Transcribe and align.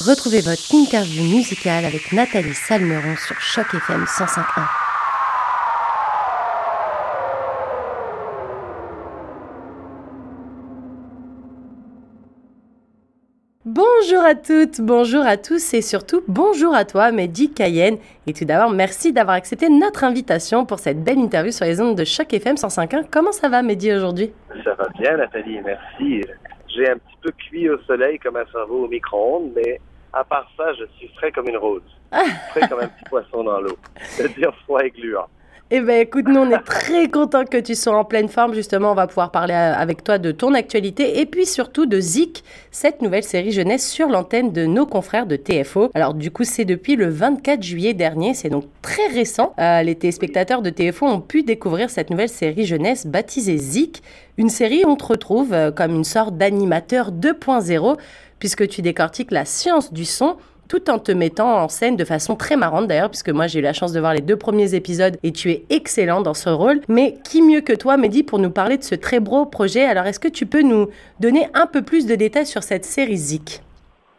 Retrouvez 0.00 0.40
votre 0.40 0.74
interview 0.74 1.22
musicale 1.24 1.84
avec 1.84 2.10
Nathalie 2.12 2.54
Salmeron 2.54 3.16
sur 3.16 3.38
Choc 3.38 3.66
FM 3.74 4.04
105.1. 4.04 4.64
Bonjour 13.66 14.24
à 14.24 14.34
toutes, 14.34 14.80
bonjour 14.80 15.26
à 15.26 15.36
tous 15.36 15.74
et 15.74 15.82
surtout 15.82 16.22
bonjour 16.26 16.74
à 16.74 16.86
toi 16.86 17.12
Mehdi 17.12 17.52
Cayenne. 17.52 17.98
Et 18.26 18.32
tout 18.32 18.46
d'abord, 18.46 18.70
merci 18.70 19.12
d'avoir 19.12 19.36
accepté 19.36 19.68
notre 19.68 20.04
invitation 20.04 20.64
pour 20.64 20.78
cette 20.78 21.04
belle 21.04 21.18
interview 21.18 21.52
sur 21.52 21.66
les 21.66 21.78
ondes 21.78 21.98
de 21.98 22.04
Choc 22.04 22.32
FM 22.32 22.56
105.1. 22.56 23.04
Comment 23.10 23.32
ça 23.32 23.50
va 23.50 23.60
Mehdi 23.60 23.92
aujourd'hui? 23.92 24.32
Ça 24.64 24.72
va 24.76 24.88
bien 24.98 25.18
Nathalie, 25.18 25.60
merci. 25.62 26.22
J'ai 26.74 26.88
un 26.88 26.96
petit 26.96 27.16
peu 27.20 27.32
cuit 27.32 27.68
au 27.68 27.78
soleil 27.82 28.18
comme 28.18 28.36
un 28.36 28.46
cerveau 28.50 28.86
au 28.86 28.88
micro-ondes, 28.88 29.50
mais 29.54 29.78
à 30.12 30.24
part 30.24 30.50
ça, 30.56 30.72
je 30.74 30.84
suis 30.96 31.08
frais 31.16 31.32
comme 31.32 31.48
une 31.48 31.56
rose. 31.56 31.82
Frais 32.50 32.68
comme 32.68 32.80
un 32.80 32.88
petit 32.88 33.04
poisson 33.08 33.44
dans 33.44 33.60
l'eau. 33.60 33.76
C'est-à-dire 34.00 34.54
froid 34.64 34.82
et 34.84 34.90
gluant. 34.90 35.28
Eh 35.72 35.80
bien, 35.82 36.00
écoute, 36.00 36.26
nous, 36.26 36.40
on 36.40 36.50
est 36.50 36.64
très 36.64 37.08
contents 37.08 37.44
que 37.44 37.56
tu 37.56 37.76
sois 37.76 37.96
en 37.96 38.04
pleine 38.04 38.26
forme. 38.26 38.54
Justement, 38.54 38.90
on 38.90 38.96
va 38.96 39.06
pouvoir 39.06 39.30
parler 39.30 39.54
avec 39.54 40.02
toi 40.02 40.18
de 40.18 40.32
ton 40.32 40.52
actualité 40.52 41.20
et 41.20 41.26
puis 41.26 41.46
surtout 41.46 41.86
de 41.86 42.00
Zik, 42.00 42.42
cette 42.72 43.02
nouvelle 43.02 43.22
série 43.22 43.52
jeunesse 43.52 43.88
sur 43.88 44.08
l'antenne 44.08 44.50
de 44.50 44.66
nos 44.66 44.84
confrères 44.84 45.26
de 45.26 45.36
TFO. 45.36 45.92
Alors, 45.94 46.14
du 46.14 46.32
coup, 46.32 46.42
c'est 46.42 46.64
depuis 46.64 46.96
le 46.96 47.08
24 47.08 47.62
juillet 47.62 47.94
dernier, 47.94 48.34
c'est 48.34 48.48
donc 48.48 48.64
très 48.82 49.06
récent. 49.14 49.54
Euh, 49.60 49.84
les 49.84 49.94
téléspectateurs 49.94 50.62
de 50.62 50.70
TFO 50.70 51.06
ont 51.06 51.20
pu 51.20 51.44
découvrir 51.44 51.88
cette 51.88 52.10
nouvelle 52.10 52.28
série 52.28 52.66
jeunesse 52.66 53.06
baptisée 53.06 53.56
Zik, 53.56 54.02
une 54.38 54.48
série 54.48 54.82
où 54.84 54.88
on 54.88 54.96
te 54.96 55.06
retrouve 55.06 55.52
euh, 55.52 55.70
comme 55.70 55.94
une 55.94 56.02
sorte 56.02 56.36
d'animateur 56.36 57.12
2.0 57.12 57.96
puisque 58.40 58.66
tu 58.66 58.82
décortiques 58.82 59.30
la 59.30 59.44
science 59.44 59.92
du 59.92 60.04
son 60.04 60.36
tout 60.70 60.88
en 60.88 61.00
te 61.00 61.10
mettant 61.10 61.64
en 61.64 61.68
scène 61.68 61.96
de 61.96 62.04
façon 62.04 62.36
très 62.36 62.56
marrante 62.56 62.86
d'ailleurs, 62.86 63.10
puisque 63.10 63.30
moi 63.30 63.48
j'ai 63.48 63.58
eu 63.58 63.62
la 63.62 63.72
chance 63.72 63.92
de 63.92 63.98
voir 63.98 64.14
les 64.14 64.20
deux 64.20 64.36
premiers 64.36 64.74
épisodes 64.74 65.16
et 65.24 65.32
tu 65.32 65.50
es 65.50 65.64
excellent 65.68 66.20
dans 66.20 66.32
ce 66.32 66.48
rôle. 66.48 66.80
Mais 66.88 67.16
qui 67.24 67.42
mieux 67.42 67.60
que 67.60 67.72
toi, 67.72 67.96
Mehdi, 67.96 68.22
pour 68.22 68.38
nous 68.38 68.50
parler 68.52 68.78
de 68.78 68.84
ce 68.84 68.94
très 68.94 69.18
beau 69.18 69.46
projet? 69.46 69.84
Alors 69.84 70.06
est-ce 70.06 70.20
que 70.20 70.28
tu 70.28 70.46
peux 70.46 70.62
nous 70.62 70.88
donner 71.18 71.48
un 71.54 71.66
peu 71.66 71.82
plus 71.82 72.06
de 72.06 72.14
détails 72.14 72.46
sur 72.46 72.62
cette 72.62 72.84
série 72.84 73.16
Zik? 73.16 73.62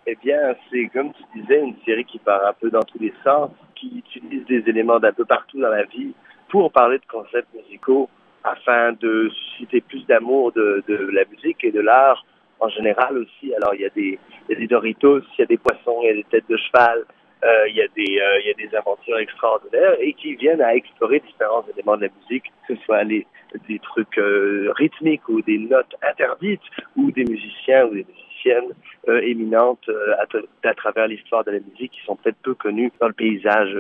Eh 0.08 0.18
bien, 0.22 0.40
c'est 0.70 0.90
comme 0.94 1.14
tu 1.14 1.40
disais, 1.40 1.62
une 1.62 1.76
série 1.86 2.04
qui 2.04 2.20
part 2.20 2.46
un 2.46 2.54
peu 2.60 2.70
dans 2.70 2.84
tous 2.84 3.00
les 3.00 3.14
sens, 3.24 3.50
qui 3.76 4.04
utilise 4.06 4.46
des 4.48 4.70
éléments 4.70 5.00
d'un 5.00 5.14
peu 5.14 5.24
partout 5.24 5.62
dans 5.62 5.70
la 5.70 5.86
vie 5.86 6.12
pour 6.50 6.70
parler 6.74 6.98
de 6.98 7.06
concepts 7.10 7.48
musicaux 7.56 8.10
afin 8.44 8.92
de 9.00 9.30
susciter 9.30 9.80
plus 9.80 10.06
d'amour 10.06 10.52
de, 10.52 10.84
de 10.88 10.96
la 11.14 11.24
musique 11.32 11.64
et 11.64 11.72
de 11.72 11.80
l'art 11.80 12.26
en 12.62 12.70
général 12.70 13.18
aussi. 13.18 13.54
Alors, 13.56 13.74
il 13.76 13.82
y, 13.82 13.86
a 13.86 13.90
des, 13.90 14.18
il 14.48 14.54
y 14.54 14.56
a 14.56 14.60
des 14.60 14.68
Doritos, 14.68 15.22
il 15.38 15.40
y 15.40 15.44
a 15.44 15.46
des 15.46 15.58
poissons, 15.58 16.00
il 16.04 16.08
y 16.08 16.12
a 16.12 16.14
des 16.14 16.26
têtes 16.26 16.50
de 16.50 16.58
cheval, 16.58 17.04
euh, 17.44 17.68
il, 17.68 17.76
y 17.76 17.82
a 17.82 17.88
des, 17.96 18.20
euh, 18.22 18.40
il 18.42 18.48
y 18.48 18.52
a 18.52 18.68
des 18.70 18.76
aventures 18.76 19.18
extraordinaires 19.18 19.96
et 20.00 20.14
qui 20.14 20.36
viennent 20.36 20.62
à 20.62 20.76
explorer 20.76 21.20
différents 21.20 21.66
éléments 21.74 21.98
de 21.98 22.06
la 22.06 22.12
musique, 22.22 22.52
que 22.68 22.76
ce 22.76 22.82
soit 22.84 23.04
les, 23.04 23.26
des 23.68 23.80
trucs 23.80 24.18
euh, 24.18 24.72
rythmiques 24.76 25.28
ou 25.30 25.42
des 25.42 25.58
notes 25.58 25.96
interdites 26.02 26.62
ou 26.96 27.12
des 27.12 27.24
musiciens 27.24 27.86
ou 27.86 27.96
des 27.96 28.06
musiciennes 28.06 28.74
euh, 29.08 29.22
éminentes 29.22 29.88
euh, 29.90 30.14
à, 30.20 30.68
à, 30.68 30.74
travers 30.74 31.08
l'histoire 31.08 31.44
de 31.44 31.52
la 31.52 31.60
musique 31.60 31.92
qui 31.92 32.02
sont 32.06 32.16
peut-être 32.16 32.38
peu 32.44 32.54
connues 32.54 32.92
dans 33.00 33.08
le 33.08 33.14
paysage 33.14 33.76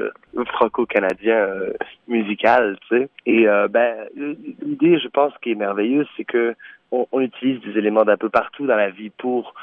franco-canadien 0.53 1.47
musical, 2.07 2.77
tu 2.88 2.97
sais. 2.97 3.09
Et 3.25 3.45
ben 3.69 4.07
l'idée, 4.16 4.99
je 4.99 5.07
pense, 5.07 5.33
qui 5.41 5.51
est 5.51 5.55
merveilleuse, 5.55 6.07
c'est 6.17 6.25
que 6.25 6.55
on, 6.92 7.22
utilise 7.22 7.61
des 7.61 7.78
éléments 7.78 8.03
d'un 8.03 8.17
peu 8.17 8.30
partout 8.30 8.67
dans 8.67 8.75
la 8.75 8.89
vie 8.89 9.09
pour 9.09 9.53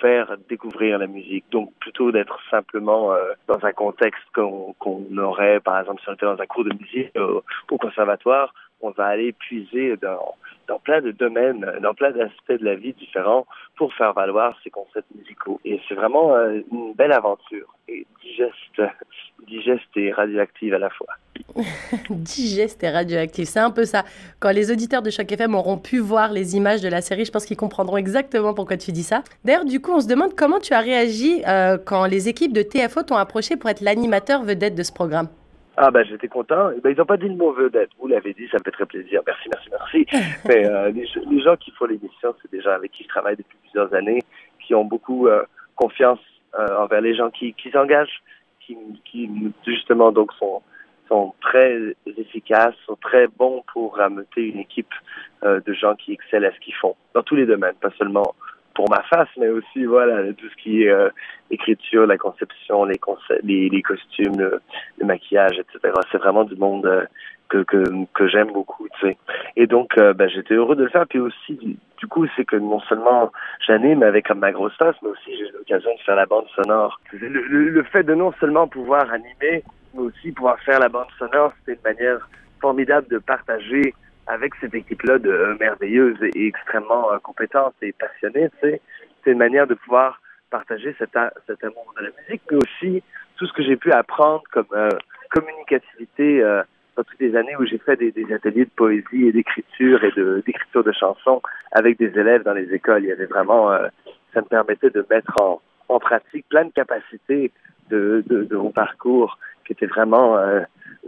faire 0.00 0.36
découvrir 0.48 0.98
la 0.98 1.06
musique. 1.06 1.44
Donc 1.50 1.72
plutôt 1.80 2.12
d'être 2.12 2.38
simplement 2.50 3.12
euh, 3.12 3.32
dans 3.48 3.64
un 3.64 3.72
contexte 3.72 4.22
qu'on 4.34 4.74
aurait, 5.16 5.60
par 5.60 5.80
exemple, 5.80 6.02
si 6.02 6.08
on 6.08 6.14
était 6.14 6.26
dans 6.26 6.40
un 6.40 6.46
cours 6.46 6.64
de 6.64 6.74
musique 6.74 7.10
euh, 7.16 7.40
au 7.70 7.78
conservatoire, 7.78 8.52
on 8.84 8.90
va 8.90 9.06
aller 9.06 9.32
puiser 9.32 9.96
dans, 9.96 10.78
plein 10.84 11.00
de 11.00 11.10
domaines, 11.10 11.66
dans 11.82 11.94
plein 11.94 12.10
d'aspects 12.10 12.52
de 12.52 12.64
la 12.64 12.74
vie 12.74 12.92
différents 12.92 13.46
pour 13.76 13.92
faire 13.94 14.12
valoir 14.12 14.56
ces 14.62 14.70
concepts 14.70 15.08
musicaux. 15.14 15.60
Et 15.64 15.80
c'est 15.88 15.94
vraiment 15.94 16.34
euh, 16.34 16.60
une 16.70 16.92
belle 16.92 17.12
aventure 17.12 17.74
digeste, 17.88 18.82
digeste 19.46 19.96
et 19.96 20.12
radioactive 20.12 20.74
à 20.74 20.78
la 20.78 20.90
fois. 20.90 21.06
digeste 22.10 22.82
et 22.82 22.90
radioactif. 22.90 23.48
C'est 23.48 23.60
un 23.60 23.70
peu 23.70 23.84
ça. 23.84 24.04
Quand 24.40 24.50
les 24.50 24.70
auditeurs 24.70 25.02
de 25.02 25.10
chaque 25.10 25.32
FM 25.32 25.54
auront 25.54 25.78
pu 25.78 25.98
voir 25.98 26.32
les 26.32 26.56
images 26.56 26.80
de 26.80 26.88
la 26.88 27.00
série, 27.00 27.24
je 27.24 27.30
pense 27.30 27.46
qu'ils 27.46 27.56
comprendront 27.56 27.96
exactement 27.96 28.54
pourquoi 28.54 28.76
tu 28.76 28.92
dis 28.92 29.02
ça. 29.02 29.22
D'ailleurs, 29.44 29.64
du 29.64 29.80
coup, 29.80 29.92
on 29.92 30.00
se 30.00 30.08
demande 30.08 30.34
comment 30.34 30.60
tu 30.60 30.74
as 30.74 30.80
réagi 30.80 31.42
euh, 31.46 31.78
quand 31.84 32.04
les 32.06 32.28
équipes 32.28 32.52
de 32.52 32.62
TFO 32.62 33.02
t'ont 33.02 33.16
approché 33.16 33.56
pour 33.56 33.70
être 33.70 33.80
l'animateur 33.80 34.42
vedette 34.42 34.74
de 34.74 34.82
ce 34.82 34.92
programme. 34.92 35.28
Ah 35.76 35.90
ben 35.90 36.04
j'étais 36.04 36.28
content. 36.28 36.70
Eh 36.76 36.80
ben, 36.80 36.90
ils 36.90 36.98
n'ont 36.98 37.04
pas 37.04 37.16
dit 37.16 37.28
le 37.28 37.34
mot 37.36 37.52
vedette. 37.52 37.90
Vous 37.98 38.06
l'avez 38.06 38.32
dit, 38.32 38.46
ça 38.48 38.58
me 38.58 38.62
fait 38.64 38.70
très 38.70 38.86
plaisir. 38.86 39.22
Merci, 39.26 39.48
merci, 39.50 39.68
merci. 39.70 40.06
Mais 40.48 40.66
euh, 40.66 40.90
les, 40.90 41.40
gens 41.40 41.56
qui 41.56 41.70
font 41.72 41.86
l'émission, 41.86 42.34
c'est 42.40 42.50
des 42.50 42.60
gens 42.60 42.72
avec 42.72 42.92
qui 42.92 43.02
je 43.02 43.08
travaille 43.08 43.36
depuis 43.36 43.58
plusieurs 43.62 43.92
années, 43.94 44.22
qui 44.64 44.74
ont 44.74 44.84
beaucoup 44.84 45.28
euh, 45.28 45.42
confiance 45.76 46.20
envers 46.56 47.00
les 47.00 47.16
gens 47.16 47.30
qui, 47.30 47.52
qui 47.54 47.68
s'engagent, 47.72 48.22
qui, 48.60 48.76
qui 49.04 49.28
justement 49.66 50.12
donc 50.12 50.32
sont 50.34 50.62
sont 51.08 51.34
très 51.40 51.78
efficaces, 52.06 52.74
sont 52.86 52.96
très 52.96 53.26
bons 53.26 53.62
pour 53.72 53.96
rameuter 53.96 54.48
une 54.48 54.58
équipe 54.58 54.92
euh, 55.44 55.60
de 55.60 55.72
gens 55.72 55.94
qui 55.94 56.12
excellent 56.12 56.48
à 56.48 56.52
ce 56.52 56.60
qu'ils 56.60 56.74
font, 56.74 56.96
dans 57.14 57.22
tous 57.22 57.36
les 57.36 57.46
domaines, 57.46 57.74
pas 57.80 57.90
seulement 57.98 58.34
pour 58.74 58.90
ma 58.90 59.02
face, 59.02 59.28
mais 59.38 59.48
aussi 59.48 59.84
voilà 59.84 60.32
tout 60.32 60.48
ce 60.48 60.62
qui 60.62 60.82
est 60.82 60.90
euh, 60.90 61.08
écriture, 61.50 62.06
la 62.06 62.18
conception, 62.18 62.84
les, 62.84 63.00
les, 63.42 63.68
les, 63.68 63.82
costumes, 63.82 64.36
le, 64.36 64.60
maquillage, 65.04 65.58
etc. 65.58 65.94
C'est 66.10 66.18
vraiment 66.18 66.44
du 66.44 66.56
monde 66.56 66.86
euh, 66.86 67.04
que, 67.48 67.62
que, 67.62 67.84
que 68.14 68.28
j'aime 68.28 68.52
beaucoup, 68.52 68.88
tu 68.94 69.08
sais. 69.08 69.16
Et 69.56 69.66
donc, 69.66 69.96
euh, 69.98 70.12
ben, 70.12 70.28
j'étais 70.28 70.54
heureux 70.54 70.76
de 70.76 70.84
le 70.84 70.90
faire. 70.90 71.06
Puis 71.06 71.20
aussi, 71.20 71.78
du, 71.98 72.06
coup, 72.06 72.26
c'est 72.36 72.44
que 72.44 72.56
non 72.56 72.80
seulement 72.80 73.30
j'anime 73.66 74.02
avec 74.02 74.30
ma 74.34 74.52
grosse 74.52 74.76
face, 74.76 74.96
mais 75.02 75.10
aussi 75.10 75.36
j'ai 75.36 75.50
l'occasion 75.52 75.90
de 75.94 76.00
faire 76.00 76.16
la 76.16 76.26
bande 76.26 76.46
sonore. 76.54 77.00
Le, 77.12 77.28
le, 77.28 77.68
le 77.68 77.82
fait 77.84 78.02
de 78.02 78.14
non 78.14 78.32
seulement 78.40 78.66
pouvoir 78.66 79.10
animer, 79.12 79.62
mais 79.94 80.00
aussi 80.00 80.32
pouvoir 80.32 80.58
faire 80.60 80.80
la 80.80 80.88
bande 80.88 81.10
sonore, 81.18 81.52
c'était 81.60 81.78
une 81.78 81.94
manière 81.94 82.28
formidable 82.60 83.06
de 83.08 83.18
partager 83.18 83.94
avec 84.26 84.54
cette 84.60 84.74
équipe-là 84.74 85.18
de 85.18 85.30
euh, 85.30 85.56
merveilleuse 85.58 86.16
et 86.22 86.46
extrêmement 86.46 87.12
euh, 87.12 87.18
compétente 87.18 87.74
et 87.82 87.92
passionnée, 87.92 88.48
c'est 88.60 88.80
une 89.26 89.38
manière 89.38 89.66
de 89.66 89.74
pouvoir 89.74 90.20
partager 90.50 90.94
cet, 90.98 91.16
amour 91.16 91.94
de 91.98 92.04
la 92.04 92.10
musique, 92.20 92.42
mais 92.50 92.58
aussi 92.58 93.02
tout 93.36 93.46
ce 93.46 93.52
que 93.52 93.62
j'ai 93.62 93.76
pu 93.76 93.92
apprendre 93.92 94.42
comme 94.52 94.66
euh, 94.72 94.88
communicativité 95.30 96.42
euh, 96.42 96.62
dans 96.96 97.02
toutes 97.02 97.20
les 97.20 97.34
années 97.34 97.56
où 97.56 97.66
j'ai 97.66 97.78
fait 97.78 97.96
des, 97.96 98.12
des, 98.12 98.32
ateliers 98.32 98.66
de 98.66 98.70
poésie 98.70 99.28
et 99.28 99.32
d'écriture 99.32 100.04
et 100.04 100.12
d'écriture 100.46 100.84
de 100.84 100.92
chansons 100.92 101.42
avec 101.72 101.98
des 101.98 102.16
élèves 102.18 102.44
dans 102.44 102.52
les 102.52 102.72
écoles. 102.72 103.02
Il 103.02 103.08
y 103.08 103.12
avait 103.12 103.26
vraiment, 103.26 103.76
ça 104.32 104.40
me 104.40 104.46
permettait 104.46 104.90
de 104.90 105.04
mettre 105.10 105.32
en, 105.40 105.60
en 105.88 105.98
pratique 105.98 106.46
plein 106.48 106.66
de 106.66 106.70
capacités 106.70 107.50
de, 107.90 108.22
de, 108.28 108.44
de 108.44 108.56
mon 108.56 108.70
parcours 108.70 109.38
qui 109.66 109.72
était 109.72 109.86
vraiment 109.86 110.38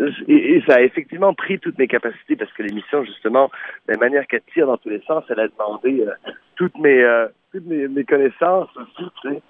euh, 0.00 0.10
et, 0.28 0.62
ça 0.66 0.76
a 0.76 0.81
effectivement 0.82 1.34
pris 1.34 1.59
toutes 1.59 1.78
mes 1.78 1.88
capacités 1.88 2.37
parce 2.37 2.53
que 2.53 2.62
l'émission 2.62 3.04
justement 3.04 3.50
de 3.87 3.92
la 3.92 3.98
manière 3.98 4.26
qu'elle 4.26 4.42
tire 4.53 4.66
dans 4.66 4.76
tous 4.76 4.91
les 4.91 5.00
sens 5.03 5.25
elle 5.28 5.41
a 5.41 5.48
demandé 5.48 6.04
euh, 6.06 6.12
toutes 6.56 6.76
mes 6.78 7.03
euh, 7.03 7.28
toutes 7.53 7.66
mes, 7.66 8.04
connaissances 8.04 8.69
aussi 8.76 9.10
tu 9.22 9.28
sais. 9.28 9.42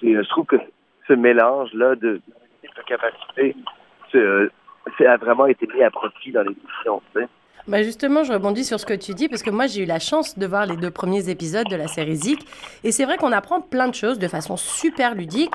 C'est 0.00 0.14
je 0.14 0.28
trouve 0.28 0.46
que 0.46 0.56
ce 1.08 1.12
mélange 1.12 1.72
là 1.74 1.94
de, 1.94 2.20
capacités 2.86 3.56
c'est 4.12 5.06
a 5.06 5.16
vraiment 5.16 5.46
été 5.46 5.66
mis 5.66 5.82
à 5.82 5.90
profit 5.90 6.30
dans 6.32 6.42
l'émission 6.42 7.02
tu 7.12 7.20
sais 7.20 7.28
bah 7.68 7.82
justement, 7.82 8.22
je 8.22 8.32
rebondis 8.32 8.64
sur 8.64 8.78
ce 8.78 8.86
que 8.86 8.94
tu 8.94 9.12
dis 9.12 9.28
parce 9.28 9.42
que 9.42 9.50
moi 9.50 9.66
j'ai 9.66 9.82
eu 9.82 9.86
la 9.86 9.98
chance 9.98 10.38
de 10.38 10.46
voir 10.46 10.66
les 10.66 10.76
deux 10.76 10.92
premiers 10.92 11.28
épisodes 11.30 11.66
de 11.68 11.74
la 11.74 11.88
série 11.88 12.14
Zik 12.14 12.46
et 12.84 12.92
c'est 12.92 13.04
vrai 13.04 13.16
qu'on 13.16 13.32
apprend 13.32 13.60
plein 13.60 13.88
de 13.88 13.94
choses 13.94 14.20
de 14.20 14.28
façon 14.28 14.56
super 14.56 15.16
ludique. 15.16 15.50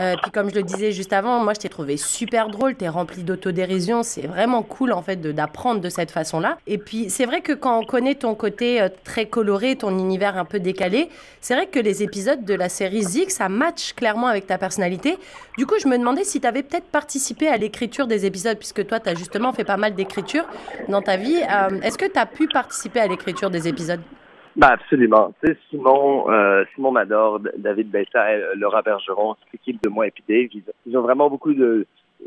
Euh, 0.00 0.16
puis 0.20 0.32
comme 0.32 0.50
je 0.50 0.56
le 0.56 0.64
disais 0.64 0.90
juste 0.90 1.12
avant, 1.12 1.38
moi 1.38 1.54
je 1.54 1.60
t'ai 1.60 1.68
trouvé 1.68 1.96
super 1.96 2.48
drôle, 2.48 2.74
t'es 2.74 2.88
rempli 2.88 3.22
d'autodérision, 3.22 4.02
c'est 4.02 4.26
vraiment 4.26 4.64
cool 4.64 4.92
en 4.92 5.02
fait 5.02 5.20
d'apprendre 5.20 5.80
de, 5.80 5.88
cette 5.88 6.10
façon-là. 6.10 6.58
Et 6.66 6.78
puis 6.78 7.10
c'est 7.10 7.26
vrai 7.26 7.42
que 7.42 7.52
quand 7.52 7.78
on 7.78 7.84
connaît 7.84 8.16
ton 8.16 8.34
côté 8.34 8.82
euh, 8.82 8.88
très 9.04 9.26
coloré, 9.26 9.76
ton 9.76 9.96
univers 9.96 10.36
un 10.36 10.44
peu 10.44 10.58
décalé, 10.58 11.10
c'est 11.40 11.54
vrai 11.54 11.66
que 11.66 11.78
les 11.78 12.02
épisodes 12.02 12.44
de 12.44 12.54
la 12.54 12.68
série 12.68 13.04
Zik 13.04 13.30
ça 13.30 13.48
match 13.48 13.92
clairement 13.92 14.26
avec 14.26 14.48
ta 14.48 14.58
personnalité. 14.58 15.16
Du 15.58 15.66
coup, 15.66 15.74
je 15.80 15.86
me 15.86 15.96
demandais 15.96 16.24
si 16.24 16.40
tu 16.40 16.46
avais 16.46 16.62
peut-être 16.62 16.86
participé 16.86 17.46
à 17.46 17.56
l'écriture 17.56 18.08
des 18.08 18.26
épisodes 18.26 18.58
puisque 18.58 18.84
toi 18.84 18.98
tu 18.98 19.08
as 19.10 19.14
justement 19.14 19.52
fait 19.52 19.64
pas 19.64 19.76
mal 19.76 19.94
d'écriture 19.94 20.44
dans 20.88 21.02
ta 21.02 21.16
vie. 21.16 21.40
Euh, 21.52 21.80
est-ce 21.82 21.98
que 21.98 22.10
tu 22.10 22.18
as 22.18 22.26
pu 22.26 22.48
participer 22.48 23.00
à 23.00 23.06
l'écriture 23.06 23.50
des 23.50 23.68
épisodes? 23.68 24.00
Ben 24.54 24.68
absolument. 24.68 25.32
Tu 25.42 25.48
sais, 25.48 25.58
Simon, 25.70 26.30
euh, 26.30 26.64
Simon 26.74 26.92
Mador, 26.92 27.40
David 27.56 27.90
Bessa, 27.90 28.26
euh, 28.26 28.52
Laura 28.56 28.82
Bergeron, 28.82 29.36
cette 29.44 29.54
équipe 29.54 29.82
de 29.82 29.88
moi 29.88 30.08
et 30.08 30.10
puis 30.10 30.62
ils, 30.86 30.96
ont 30.98 31.00
vraiment 31.00 31.30
beaucoup 31.30 31.54
de, 31.54 31.86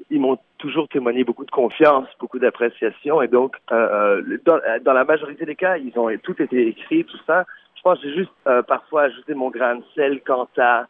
ils 0.10 0.19
m'ont 0.19 0.39
toujours 0.57 0.88
témoigné 0.88 1.24
beaucoup 1.24 1.45
de 1.45 1.51
confiance, 1.51 2.07
beaucoup 2.19 2.39
d'appréciation, 2.39 3.22
et 3.22 3.27
donc 3.27 3.56
euh, 3.72 4.24
dans, 4.44 4.60
dans, 4.83 4.94
la 4.94 5.04
majorité 5.04 5.45
des 5.45 5.56
cas, 5.56 5.78
ils 5.78 5.98
ont 6.00 6.10
tout 6.24 6.42
été 6.42 6.68
écrit, 6.68 7.06
tout 7.06 7.19
ça. 7.28 7.45
Je 7.75 7.81
pense 7.83 8.00
que 8.00 8.10
j'ai 8.10 8.16
juste 8.16 8.31
parfois 8.68 9.04
ajouté 9.04 9.36
mon 9.36 9.51
grain 9.51 9.75
de 9.75 9.83
sel 9.94 10.21
quant 10.25 10.48
à 10.57 10.88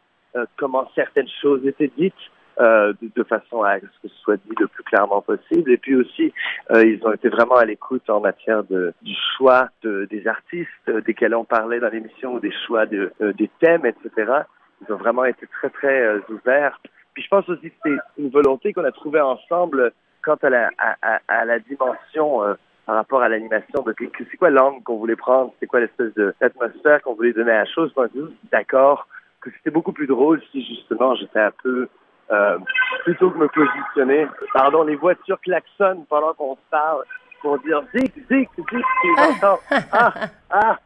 comment 0.56 0.90
certaines 0.94 1.28
choses 1.42 1.66
étaient 1.66 1.90
dites. 1.98 2.14
Euh, 2.58 2.94
de, 3.02 3.10
de, 3.14 3.22
façon 3.22 3.62
à 3.64 3.78
ce 3.78 3.84
que 3.84 4.08
ce 4.08 4.16
soit 4.22 4.36
dit 4.36 4.54
le 4.58 4.66
plus 4.66 4.82
clairement 4.82 5.20
possible. 5.20 5.70
Et 5.70 5.76
puis 5.76 5.94
aussi, 5.94 6.32
euh, 6.70 6.86
ils 6.86 7.06
ont 7.06 7.12
été 7.12 7.28
vraiment 7.28 7.56
à 7.56 7.66
l'écoute 7.66 8.08
en 8.08 8.20
matière 8.20 8.64
de, 8.64 8.94
du 9.02 9.14
choix 9.36 9.68
de, 9.82 10.06
des 10.10 10.26
artistes 10.26 10.90
desquels 11.04 11.34
on 11.34 11.44
parlait 11.44 11.80
dans 11.80 11.90
l'émission 11.90 12.32
ou 12.32 12.40
des 12.40 12.54
choix 12.66 12.86
de, 12.86 13.12
des 13.36 13.50
thèmes, 13.60 13.84
etc. 13.84 14.32
Ils 14.80 14.90
ont 14.90 14.96
vraiment 14.96 15.26
été 15.26 15.46
très, 15.48 15.68
très 15.68 16.18
ouverts. 16.30 16.80
Puis 17.12 17.24
je 17.24 17.28
pense 17.28 17.46
aussi 17.50 17.70
que 17.70 17.76
c'est 17.84 17.98
une 18.22 18.30
volonté 18.30 18.72
qu'on 18.72 18.84
a 18.84 18.92
trouvée 18.92 19.20
ensemble 19.20 19.92
quant 20.24 20.38
à 20.42 20.48
la, 20.48 20.70
à, 20.78 21.20
à 21.28 21.44
la 21.44 21.58
dimension 21.58 22.40
par 22.86 22.94
rapport 22.94 23.20
à 23.20 23.28
l'animation, 23.28 23.82
de 23.82 23.94
c'est 23.98 24.36
quoi 24.36 24.48
l'angle 24.48 24.82
qu'on 24.84 24.96
voulait 24.96 25.16
prendre, 25.16 25.52
c'est 25.58 25.66
quoi 25.66 25.80
l'espèce 25.80 26.14
d'atmosphère 26.40 27.02
qu'on 27.02 27.14
voulait 27.14 27.32
donner 27.32 27.50
à 27.50 27.64
la 27.64 27.66
chose? 27.66 27.92
Était 28.06 28.20
d'accord 28.52 29.08
que 29.40 29.50
c'était 29.50 29.70
beaucoup 29.70 29.92
plus 29.92 30.06
drôle 30.06 30.40
si 30.52 30.64
justement 30.64 31.14
j'étais 31.16 31.40
un 31.40 31.52
peu 31.62 31.88
euh, 32.30 32.58
plutôt 33.04 33.30
que 33.30 33.38
me 33.38 33.48
positionner. 33.48 34.26
Pardon, 34.52 34.84
les 34.84 34.96
voitures 34.96 35.40
klaxonnent 35.40 36.04
pendant 36.08 36.32
qu'on 36.34 36.56
parle 36.70 37.04
pour 37.40 37.58
dire 37.60 37.82
zik, 37.94 38.12
zik, 38.30 38.48
et 38.58 39.08
j'entends 39.16 39.58
ah, 39.92 40.12
ah, 40.50 40.78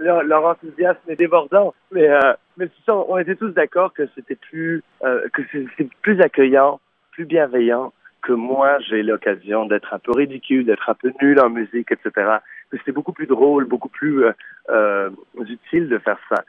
leur, 0.00 0.44
enthousiasme 0.44 1.08
est 1.08 1.16
débordant. 1.16 1.74
Mais, 1.92 2.08
euh, 2.08 2.32
mais 2.56 2.68
ça, 2.86 2.94
on 2.96 3.18
était 3.18 3.36
tous 3.36 3.50
d'accord 3.50 3.92
que 3.92 4.08
c'était 4.14 4.36
plus, 4.36 4.82
euh, 5.04 5.28
que 5.32 5.42
c'est 5.52 5.88
plus 6.02 6.20
accueillant, 6.20 6.80
plus 7.12 7.24
bienveillant 7.24 7.92
que 8.22 8.32
moi, 8.32 8.78
j'ai 8.80 9.02
l'occasion 9.02 9.66
d'être 9.66 9.94
un 9.94 9.98
peu 9.98 10.12
ridicule, 10.12 10.66
d'être 10.66 10.88
un 10.90 10.94
peu 10.94 11.12
nul 11.22 11.40
en 11.40 11.50
musique, 11.50 11.92
etc. 11.92 12.10
Que 12.70 12.76
c'était 12.78 12.92
beaucoup 12.92 13.12
plus 13.12 13.26
drôle, 13.26 13.64
beaucoup 13.64 13.88
plus 13.88 14.24
euh, 14.24 14.32
euh, 14.70 15.10
utile 15.48 15.88
de 15.88 15.98
faire 15.98 16.18
ça, 16.28 16.44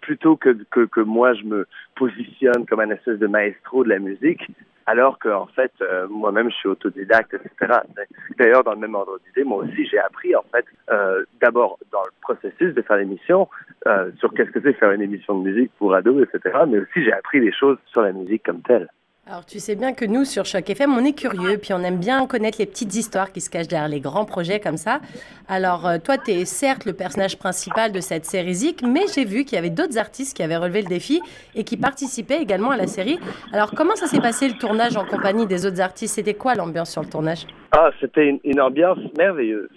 plutôt 0.00 0.36
que, 0.36 0.56
que, 0.70 0.86
que, 0.86 1.00
moi, 1.00 1.34
je 1.34 1.44
me 1.44 1.66
positionne 1.96 2.66
comme 2.66 2.80
un 2.80 2.90
espèce 2.90 3.18
de 3.18 3.26
maestro 3.26 3.84
de 3.84 3.88
la 3.90 3.98
musique, 3.98 4.46
alors 4.86 5.18
qu'en 5.18 5.46
fait, 5.46 5.72
euh, 5.80 6.08
moi-même, 6.08 6.50
je 6.50 6.56
suis 6.56 6.68
autodidacte, 6.68 7.34
etc. 7.34 7.80
D'ailleurs, 8.38 8.64
dans 8.64 8.72
le 8.72 8.80
même 8.80 8.94
ordre 8.94 9.18
d'idée, 9.26 9.44
moi 9.44 9.58
aussi, 9.58 9.86
j'ai 9.86 9.98
appris, 9.98 10.34
en 10.34 10.44
fait, 10.52 10.64
euh, 10.90 11.24
d'abord 11.40 11.78
dans 11.92 12.02
le 12.02 12.10
processus 12.20 12.74
de 12.74 12.82
faire 12.82 12.96
l'émission, 12.96 13.48
euh, 13.86 14.10
sur 14.18 14.32
qu'est-ce 14.34 14.50
que 14.50 14.60
c'est 14.60 14.72
faire 14.74 14.92
une 14.92 15.02
émission 15.02 15.38
de 15.38 15.48
musique 15.48 15.70
pour 15.78 15.94
ados, 15.94 16.26
etc., 16.26 16.58
mais 16.68 16.78
aussi 16.78 17.04
j'ai 17.04 17.12
appris 17.12 17.40
des 17.40 17.52
choses 17.52 17.78
sur 17.86 18.02
la 18.02 18.12
musique 18.12 18.42
comme 18.44 18.62
telle. 18.62 18.88
Alors 19.32 19.46
tu 19.46 19.60
sais 19.60 19.76
bien 19.76 19.94
que 19.94 20.04
nous 20.04 20.26
sur 20.26 20.44
Choc 20.44 20.68
FM, 20.68 20.92
on 20.92 21.02
est 21.06 21.18
curieux, 21.18 21.56
puis 21.56 21.72
on 21.72 21.78
aime 21.78 21.96
bien 21.96 22.26
connaître 22.26 22.58
les 22.58 22.66
petites 22.66 22.94
histoires 22.94 23.32
qui 23.32 23.40
se 23.40 23.48
cachent 23.48 23.66
derrière 23.66 23.88
les 23.88 23.98
grands 23.98 24.26
projets 24.26 24.60
comme 24.60 24.76
ça. 24.76 25.00
Alors 25.48 25.86
euh, 25.86 25.96
toi, 25.96 26.18
tu 26.18 26.32
es 26.32 26.44
certes 26.44 26.84
le 26.84 26.92
personnage 26.92 27.38
principal 27.38 27.92
de 27.92 28.00
cette 28.00 28.26
série 28.26 28.52
Zik, 28.52 28.82
mais 28.82 29.04
j'ai 29.14 29.24
vu 29.24 29.46
qu'il 29.46 29.56
y 29.56 29.58
avait 29.58 29.70
d'autres 29.70 29.96
artistes 29.96 30.36
qui 30.36 30.42
avaient 30.42 30.58
relevé 30.58 30.82
le 30.82 30.88
défi 30.88 31.22
et 31.54 31.64
qui 31.64 31.78
participaient 31.78 32.42
également 32.42 32.72
à 32.72 32.76
la 32.76 32.86
série. 32.86 33.18
Alors 33.54 33.70
comment 33.74 33.96
ça 33.96 34.06
s'est 34.06 34.20
passé 34.20 34.48
le 34.48 34.58
tournage 34.58 34.98
en 34.98 35.06
compagnie 35.06 35.46
des 35.46 35.64
autres 35.64 35.80
artistes 35.80 36.16
C'était 36.16 36.34
quoi 36.34 36.54
l'ambiance 36.54 36.90
sur 36.90 37.00
le 37.00 37.08
tournage 37.08 37.46
ah, 37.74 37.90
c'était 38.00 38.38
une, 38.44 38.60
ambiance 38.60 38.98
merveilleuse. 39.16 39.70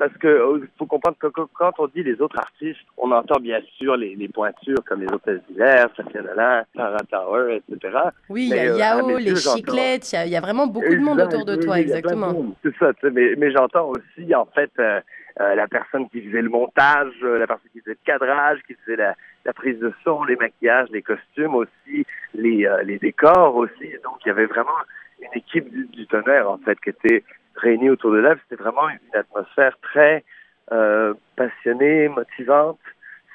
Parce 0.00 0.12
que 0.14 0.26
euh, 0.26 0.68
faut 0.78 0.86
comprendre 0.86 1.16
que 1.16 1.28
quand 1.28 1.70
on 1.78 1.86
dit 1.86 2.02
les 2.02 2.20
autres 2.20 2.36
artistes, 2.40 2.80
on 2.98 3.12
entend 3.12 3.38
bien 3.38 3.60
sûr 3.78 3.96
les, 3.96 4.16
pointures 4.34 4.82
comme 4.84 5.02
les 5.02 5.06
Hôtels 5.06 5.40
d'hiver, 5.48 5.86
Safia 5.96 6.22
Nolin, 6.22 6.64
Sarah 6.74 7.04
Tower, 7.08 7.54
etc. 7.54 7.98
Oui, 8.28 8.50
il 8.50 8.76
y 8.76 8.82
a 8.82 8.95
euh, 9.04 9.18
les 9.18 9.36
chiclettes, 9.36 10.12
il 10.12 10.28
y, 10.28 10.30
y, 10.30 10.36
a 10.36 10.40
vraiment 10.40 10.66
beaucoup 10.66 10.94
de 10.94 11.00
monde 11.00 11.20
autour 11.20 11.44
de 11.44 11.56
toi, 11.56 11.80
exactement. 11.80 12.54
C'est 12.62 12.76
ça, 12.78 12.92
mais, 13.02 13.34
mais 13.36 13.50
j'entends 13.52 13.90
aussi 13.90 14.34
en 14.34 14.46
fait 14.46 14.70
euh, 14.78 15.00
la 15.38 15.66
personne 15.68 16.08
qui 16.08 16.22
faisait 16.22 16.42
le 16.42 16.48
montage, 16.48 17.14
la 17.22 17.46
personne 17.46 17.70
qui 17.72 17.80
faisait 17.80 17.92
le 17.92 18.04
cadrage, 18.04 18.58
qui 18.66 18.74
faisait 18.84 18.96
la, 18.96 19.14
la 19.44 19.52
prise 19.52 19.78
de 19.78 19.92
son, 20.04 20.24
les 20.24 20.36
maquillages, 20.36 20.88
les 20.90 21.02
costumes 21.02 21.54
aussi, 21.54 22.06
les, 22.34 22.68
les 22.84 22.98
décors 22.98 23.54
aussi. 23.56 23.90
Donc 24.04 24.18
il 24.24 24.28
y 24.28 24.30
avait 24.30 24.46
vraiment 24.46 24.78
une 25.20 25.38
équipe 25.38 25.70
du, 25.70 25.86
du, 25.86 26.06
tonnerre, 26.06 26.50
en 26.50 26.58
fait, 26.58 26.78
qui 26.80 26.90
était 26.90 27.24
réunie 27.56 27.90
autour 27.90 28.12
de 28.12 28.18
l'œuvre. 28.18 28.40
C'était 28.48 28.62
vraiment 28.62 28.88
une 28.88 29.18
atmosphère 29.18 29.76
très 29.82 30.24
euh, 30.72 31.14
passionnée, 31.36 32.08
motivante. 32.08 32.80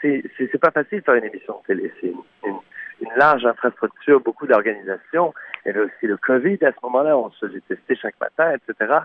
C'est, 0.01 0.23
c'est, 0.37 0.57
pas 0.57 0.71
facile 0.71 0.99
de 0.99 1.03
faire 1.03 1.15
une 1.15 1.25
émission 1.25 1.61
de 1.61 1.67
télé. 1.67 1.93
C'est 2.01 2.07
une, 2.07 2.21
une, 2.45 2.59
large 3.17 3.45
infrastructure, 3.45 4.19
beaucoup 4.19 4.47
d'organisation. 4.47 5.33
Il 5.65 5.69
y 5.69 5.71
avait 5.71 5.85
aussi 5.85 6.07
le 6.07 6.17
COVID 6.17 6.57
à 6.63 6.71
ce 6.71 6.77
moment-là. 6.83 7.17
On 7.17 7.31
se 7.31 7.47
faisait 7.47 7.61
tester 7.67 7.95
chaque 7.95 8.19
matin, 8.19 8.53
etc. 8.55 9.01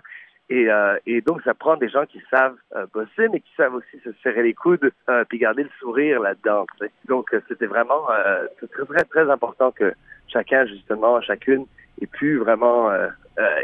Et, 0.49 0.69
euh, 0.69 0.97
et, 1.05 1.21
donc, 1.21 1.41
ça 1.43 1.53
prend 1.53 1.75
des 1.75 1.89
gens 1.89 2.05
qui 2.05 2.21
savent 2.31 2.55
euh, 2.75 2.85
bosser, 2.93 3.27
mais 3.31 3.41
qui 3.41 3.51
savent 3.57 3.75
aussi 3.75 3.99
se 4.03 4.11
serrer 4.23 4.43
les 4.43 4.53
coudes, 4.53 4.91
euh, 5.09 5.25
puis 5.27 5.39
garder 5.39 5.63
le 5.63 5.69
sourire 5.79 6.21
là-dedans. 6.21 6.65
Donc, 7.07 7.33
euh, 7.33 7.41
c'était 7.49 7.65
vraiment 7.65 8.09
euh, 8.09 8.47
très, 8.71 8.85
très, 8.85 9.03
très 9.03 9.29
important 9.29 9.71
que 9.71 9.93
chacun, 10.27 10.65
justement, 10.65 11.19
chacune, 11.21 11.65
ait 12.01 12.07
pu 12.07 12.37
vraiment 12.37 12.91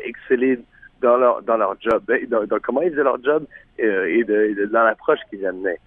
exceller 0.04 0.60
dans 1.02 1.18
leur 1.18 1.44
dans 1.44 1.58
leur 1.58 1.76
job, 1.80 2.04
dans, 2.28 2.46
dans 2.46 2.60
comment 2.60 2.82
ils 2.82 2.90
faisaient 2.92 3.04
leur 3.04 3.22
job 3.24 3.46
et, 3.78 4.24
de, 4.24 4.54
de, 4.56 4.66
dans 4.66 4.84
l'approche 4.84 5.20
qu'ils 5.30 5.46
amenaient. 5.46 5.80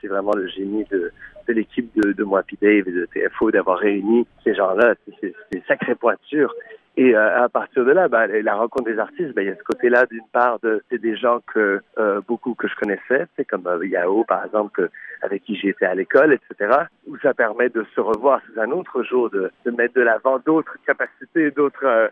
C'est 0.00 0.08
vraiment 0.08 0.34
le 0.34 0.48
génie 0.48 0.84
de, 0.90 1.12
l'équipe 1.48 1.90
de, 1.96 2.12
de 2.12 2.24
et 2.68 2.82
de 2.82 3.06
TFO 3.06 3.50
d'avoir 3.50 3.78
réuni 3.78 4.26
ces 4.42 4.54
gens-là. 4.54 4.94
C'est 5.20 5.34
des 5.52 5.62
sacrées 5.66 5.94
pointures 5.94 6.54
et 6.96 7.16
euh, 7.16 7.44
à 7.44 7.48
partir 7.48 7.84
de 7.84 7.90
là, 7.90 8.06
ben, 8.06 8.26
la 8.26 8.54
rencontre 8.54 8.84
des 8.84 8.98
artistes, 8.98 9.34
ben, 9.34 9.42
il 9.42 9.48
y 9.48 9.50
a 9.50 9.56
ce 9.56 9.64
côté-là, 9.64 10.06
d'une 10.06 10.26
part, 10.32 10.60
de, 10.60 10.82
c'est 10.88 11.00
des 11.00 11.16
gens 11.16 11.40
que 11.52 11.80
euh, 11.98 12.20
beaucoup 12.28 12.54
que 12.54 12.68
je 12.68 12.74
connaissais, 12.76 13.26
c'est 13.36 13.44
comme 13.44 13.66
euh, 13.66 13.84
Yao, 13.84 14.22
par 14.24 14.44
exemple, 14.44 14.88
avec 15.20 15.42
qui 15.42 15.56
j'étais 15.56 15.86
à 15.86 15.94
l'école, 15.94 16.32
etc., 16.32 16.70
où 17.08 17.16
ça 17.18 17.34
permet 17.34 17.68
de 17.68 17.84
se 17.96 18.00
revoir 18.00 18.40
sous 18.46 18.60
un 18.60 18.70
autre 18.70 19.02
jour, 19.02 19.28
de, 19.30 19.50
de 19.64 19.70
mettre 19.72 19.94
de 19.94 20.02
l'avant 20.02 20.38
d'autres 20.38 20.76
capacités, 20.86 21.50
d'autres 21.50 21.84
euh, 21.84 22.08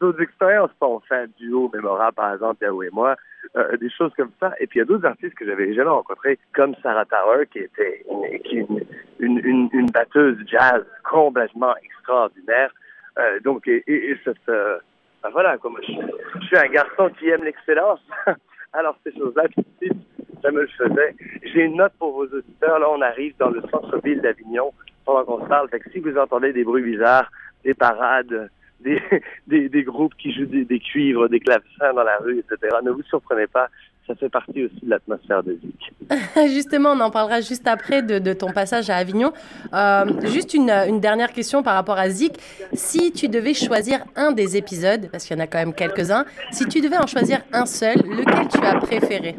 d'autres 0.00 0.20
expériences. 0.20 0.70
On 0.82 1.00
fait 1.00 1.14
un 1.14 1.26
duo 1.38 1.70
mémorable, 1.72 2.14
par 2.16 2.34
exemple, 2.34 2.62
Yao 2.62 2.82
et 2.82 2.90
moi, 2.92 3.16
euh, 3.56 3.76
des 3.78 3.88
choses 3.88 4.12
comme 4.18 4.32
ça. 4.38 4.52
Et 4.60 4.66
puis 4.66 4.78
il 4.78 4.80
y 4.80 4.82
a 4.82 4.84
d'autres 4.84 5.06
artistes 5.06 5.34
que 5.34 5.46
j'avais 5.46 5.72
jamais 5.72 5.88
rencontrés, 5.88 6.38
comme 6.54 6.74
Sarah 6.82 7.06
Tower, 7.06 7.46
qui 7.50 7.60
était 7.60 8.04
une, 8.52 8.80
une, 9.18 9.38
une, 9.38 9.68
une 9.72 9.90
batteuse 9.90 10.36
jazz 10.46 10.84
complètement 11.08 11.74
extraordinaire. 11.82 12.70
Euh, 13.18 13.40
donc, 13.40 13.66
et, 13.66 13.82
et, 13.86 14.16
cette, 14.24 14.36
euh, 14.48 14.78
ben 15.22 15.30
voilà, 15.30 15.56
comme 15.58 15.78
je, 15.82 15.92
je, 16.40 16.46
suis 16.46 16.56
un 16.56 16.68
garçon 16.68 17.10
qui 17.18 17.28
aime 17.28 17.44
l'excellence, 17.44 18.00
alors 18.72 18.98
ces 19.04 19.16
choses-là, 19.16 19.44
ça 20.42 20.50
me 20.50 20.60
le 20.62 20.68
faisait. 20.68 21.14
J'ai 21.42 21.62
une 21.62 21.76
note 21.76 21.94
pour 21.98 22.12
vos 22.12 22.26
auditeurs. 22.26 22.78
Là, 22.78 22.90
on 22.90 23.00
arrive 23.00 23.34
dans 23.38 23.48
le 23.48 23.62
centre-ville 23.70 24.20
d'Avignon 24.20 24.72
pendant 25.04 25.24
qu'on 25.24 25.42
se 25.42 25.48
parle. 25.48 25.68
Fait 25.70 25.80
que 25.80 25.90
si 25.90 25.98
vous 26.00 26.16
entendez 26.18 26.52
des 26.52 26.64
bruits 26.64 26.82
bizarres, 26.82 27.30
des 27.64 27.74
parades, 27.74 28.50
des, 28.80 29.00
des, 29.46 29.68
des 29.68 29.82
groupes 29.82 30.14
qui 30.16 30.32
jouent 30.32 30.46
des, 30.46 30.64
des 30.64 30.78
cuivres, 30.78 31.28
des 31.28 31.40
clavecins 31.40 31.94
dans 31.94 32.04
la 32.04 32.18
rue, 32.18 32.38
etc., 32.38 32.76
ne 32.82 32.90
vous 32.90 33.02
surprenez 33.04 33.46
pas 33.46 33.68
ça 34.06 34.14
fait 34.14 34.28
partie 34.28 34.64
aussi 34.64 34.80
de 34.82 34.90
l'atmosphère 34.90 35.42
de 35.42 35.52
Zik. 35.54 35.92
Justement, 36.54 36.90
on 36.90 37.00
en 37.00 37.10
parlera 37.10 37.40
juste 37.40 37.66
après 37.66 38.02
de, 38.02 38.18
de 38.18 38.32
ton 38.32 38.52
passage 38.52 38.88
à 38.90 38.96
Avignon. 38.96 39.32
Euh, 39.74 40.04
juste 40.26 40.54
une, 40.54 40.70
une, 40.70 41.00
dernière 41.00 41.32
question 41.32 41.62
par 41.62 41.74
rapport 41.74 41.98
à 41.98 42.08
Zik. 42.08 42.38
Si 42.72 43.12
tu 43.12 43.28
devais 43.28 43.54
choisir 43.54 44.04
un 44.14 44.32
des 44.32 44.56
épisodes, 44.56 45.08
parce 45.10 45.24
qu'il 45.24 45.36
y 45.36 45.40
en 45.40 45.42
a 45.42 45.46
quand 45.46 45.58
même 45.58 45.74
quelques-uns, 45.74 46.24
si 46.52 46.66
tu 46.66 46.80
devais 46.80 46.98
en 46.98 47.06
choisir 47.06 47.40
un 47.52 47.66
seul, 47.66 47.96
lequel 47.96 48.48
tu 48.48 48.64
as 48.64 48.78
préféré? 48.78 49.36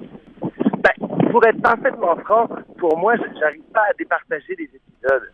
Ben, 0.83 1.07
Pour 1.31 1.45
être 1.45 1.61
parfaitement 1.61 2.15
franc, 2.17 2.49
pour 2.77 2.97
moi, 2.97 3.15
je 3.15 3.39
n'arrive 3.39 3.61
pas 3.73 3.83
à 3.89 3.93
départager 3.97 4.55
les 4.57 4.65
épisodes. 4.65 5.31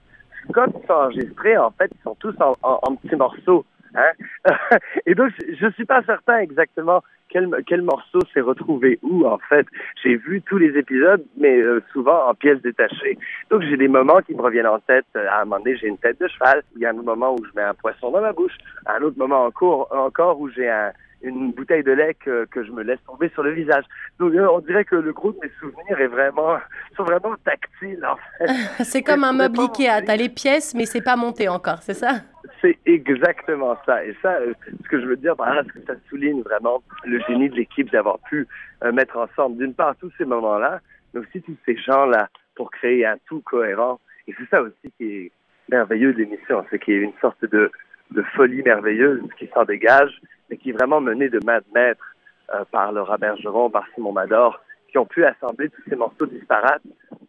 Quand 0.53 0.65
ils 0.67 0.87
sont 0.87 0.93
enregistrés, 0.93 1.57
en 1.57 1.71
fait, 1.71 1.89
ils 1.91 2.03
sont 2.03 2.15
tous 2.19 2.35
en, 2.39 2.55
en, 2.61 2.79
en 2.83 2.95
petits 2.95 3.15
morceaux. 3.15 3.65
Hein? 3.95 4.11
Et 5.05 5.15
donc, 5.15 5.31
je 5.39 5.65
ne 5.65 5.71
suis 5.71 5.85
pas 5.85 6.01
certain 6.03 6.39
exactement 6.39 7.03
quel, 7.29 7.49
quel 7.65 7.81
morceau 7.81 8.19
s'est 8.33 8.41
retrouvé 8.41 8.99
où, 9.01 9.25
en 9.25 9.37
fait. 9.37 9.65
J'ai 10.03 10.15
vu 10.15 10.41
tous 10.41 10.57
les 10.57 10.77
épisodes, 10.77 11.23
mais 11.37 11.59
euh, 11.59 11.81
souvent 11.91 12.29
en 12.29 12.35
pièces 12.35 12.61
détachées. 12.61 13.17
Donc, 13.49 13.63
j'ai 13.63 13.77
des 13.77 13.87
moments 13.87 14.21
qui 14.21 14.35
me 14.35 14.41
reviennent 14.41 14.67
en 14.67 14.79
tête. 14.79 15.05
À 15.15 15.41
un 15.41 15.45
moment 15.45 15.59
donné, 15.59 15.77
j'ai 15.77 15.87
une 15.87 15.97
tête 15.97 16.19
de 16.19 16.27
cheval. 16.27 16.63
Il 16.75 16.81
y 16.81 16.85
a 16.85 16.89
un 16.89 16.93
moment 16.93 17.33
où 17.33 17.43
je 17.43 17.51
mets 17.55 17.63
un 17.65 17.73
poisson 17.73 18.11
dans 18.11 18.21
ma 18.21 18.33
bouche. 18.33 18.55
Un 18.85 19.01
autre 19.01 19.17
moment 19.17 19.45
encore, 19.45 19.87
encore 19.91 20.39
où 20.39 20.49
j'ai 20.49 20.69
un, 20.69 20.91
une 21.23 21.51
bouteille 21.51 21.83
de 21.83 21.91
lait 21.91 22.15
que, 22.15 22.45
que, 22.45 22.63
je 22.63 22.71
me 22.71 22.83
laisse 22.83 22.99
tomber 23.05 23.29
sur 23.29 23.43
le 23.43 23.51
visage. 23.51 23.85
Donc, 24.19 24.33
euh, 24.33 24.47
on 24.51 24.59
dirait 24.59 24.85
que 24.85 24.95
le 24.95 25.13
groupe 25.13 25.35
de 25.41 25.47
mes 25.47 25.53
souvenirs 25.59 25.99
est 25.99 26.07
vraiment, 26.07 26.57
sont 26.97 27.03
vraiment 27.03 27.35
tactiles, 27.43 28.05
en 28.05 28.17
fait. 28.37 28.53
c'est 28.83 29.01
comme 29.01 29.23
un 29.23 29.33
meuble 29.33 29.59
Ikea. 29.59 30.03
T'as 30.05 30.15
les 30.15 30.29
pièces, 30.29 30.73
mais 30.75 30.85
c'est 30.85 31.03
pas 31.03 31.15
monté 31.15 31.47
encore, 31.47 31.81
c'est 31.81 31.93
ça? 31.93 32.21
C'est 32.61 32.77
exactement 32.85 33.77
ça. 33.85 34.05
Et 34.05 34.15
ça, 34.21 34.33
euh, 34.33 34.53
ce 34.83 34.89
que 34.89 34.99
je 34.99 35.05
veux 35.05 35.17
dire 35.17 35.35
par 35.35 35.53
là, 35.53 35.63
c'est 35.65 35.79
que 35.79 35.93
ça 35.93 35.99
souligne 36.09 36.41
vraiment 36.41 36.83
le 37.05 37.19
génie 37.27 37.49
de 37.49 37.55
l'équipe 37.55 37.89
d'avoir 37.91 38.19
pu 38.19 38.47
euh, 38.83 38.91
mettre 38.91 39.17
ensemble, 39.17 39.57
d'une 39.57 39.73
part, 39.73 39.95
tous 39.97 40.11
ces 40.17 40.25
moments-là, 40.25 40.81
mais 41.13 41.21
aussi 41.21 41.41
tous 41.41 41.57
ces 41.65 41.77
gens-là 41.77 42.29
pour 42.55 42.71
créer 42.71 43.05
un 43.05 43.17
tout 43.27 43.41
cohérent. 43.41 43.99
Et 44.27 44.35
c'est 44.37 44.49
ça 44.49 44.61
aussi 44.61 44.93
qui 44.97 45.05
est 45.05 45.31
merveilleux 45.69 46.13
de 46.13 46.19
l'émission, 46.19 46.65
c'est 46.69 46.79
qu'il 46.79 46.93
y 46.93 46.97
a 46.97 47.01
une 47.01 47.13
sorte 47.21 47.43
de, 47.45 47.71
de 48.11 48.21
folie 48.35 48.61
merveilleuse 48.63 49.21
qui 49.37 49.49
s'en 49.53 49.63
dégage, 49.65 50.11
mais 50.49 50.57
qui 50.57 50.69
est 50.69 50.73
vraiment 50.73 51.01
menée 51.01 51.29
de 51.29 51.39
main 51.45 51.59
de 51.59 51.65
maître 51.73 52.15
euh, 52.53 52.63
par 52.71 52.91
Laura 52.91 53.17
Bergeron, 53.17 53.69
par 53.69 53.85
Simon 53.93 54.11
Mador, 54.11 54.61
qui 54.89 54.97
ont 54.97 55.05
pu 55.05 55.25
assembler 55.25 55.69
tous 55.69 55.81
ces 55.89 55.95
morceaux 55.95 56.25
disparates 56.25 56.83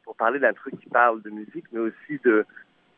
pour 0.04 0.16
parler 0.16 0.38
d'un 0.38 0.52
truc 0.52 0.78
qui 0.80 0.88
parle 0.88 1.22
de 1.22 1.30
musique, 1.30 1.64
mais 1.72 1.80
aussi 1.80 2.20
de 2.24 2.44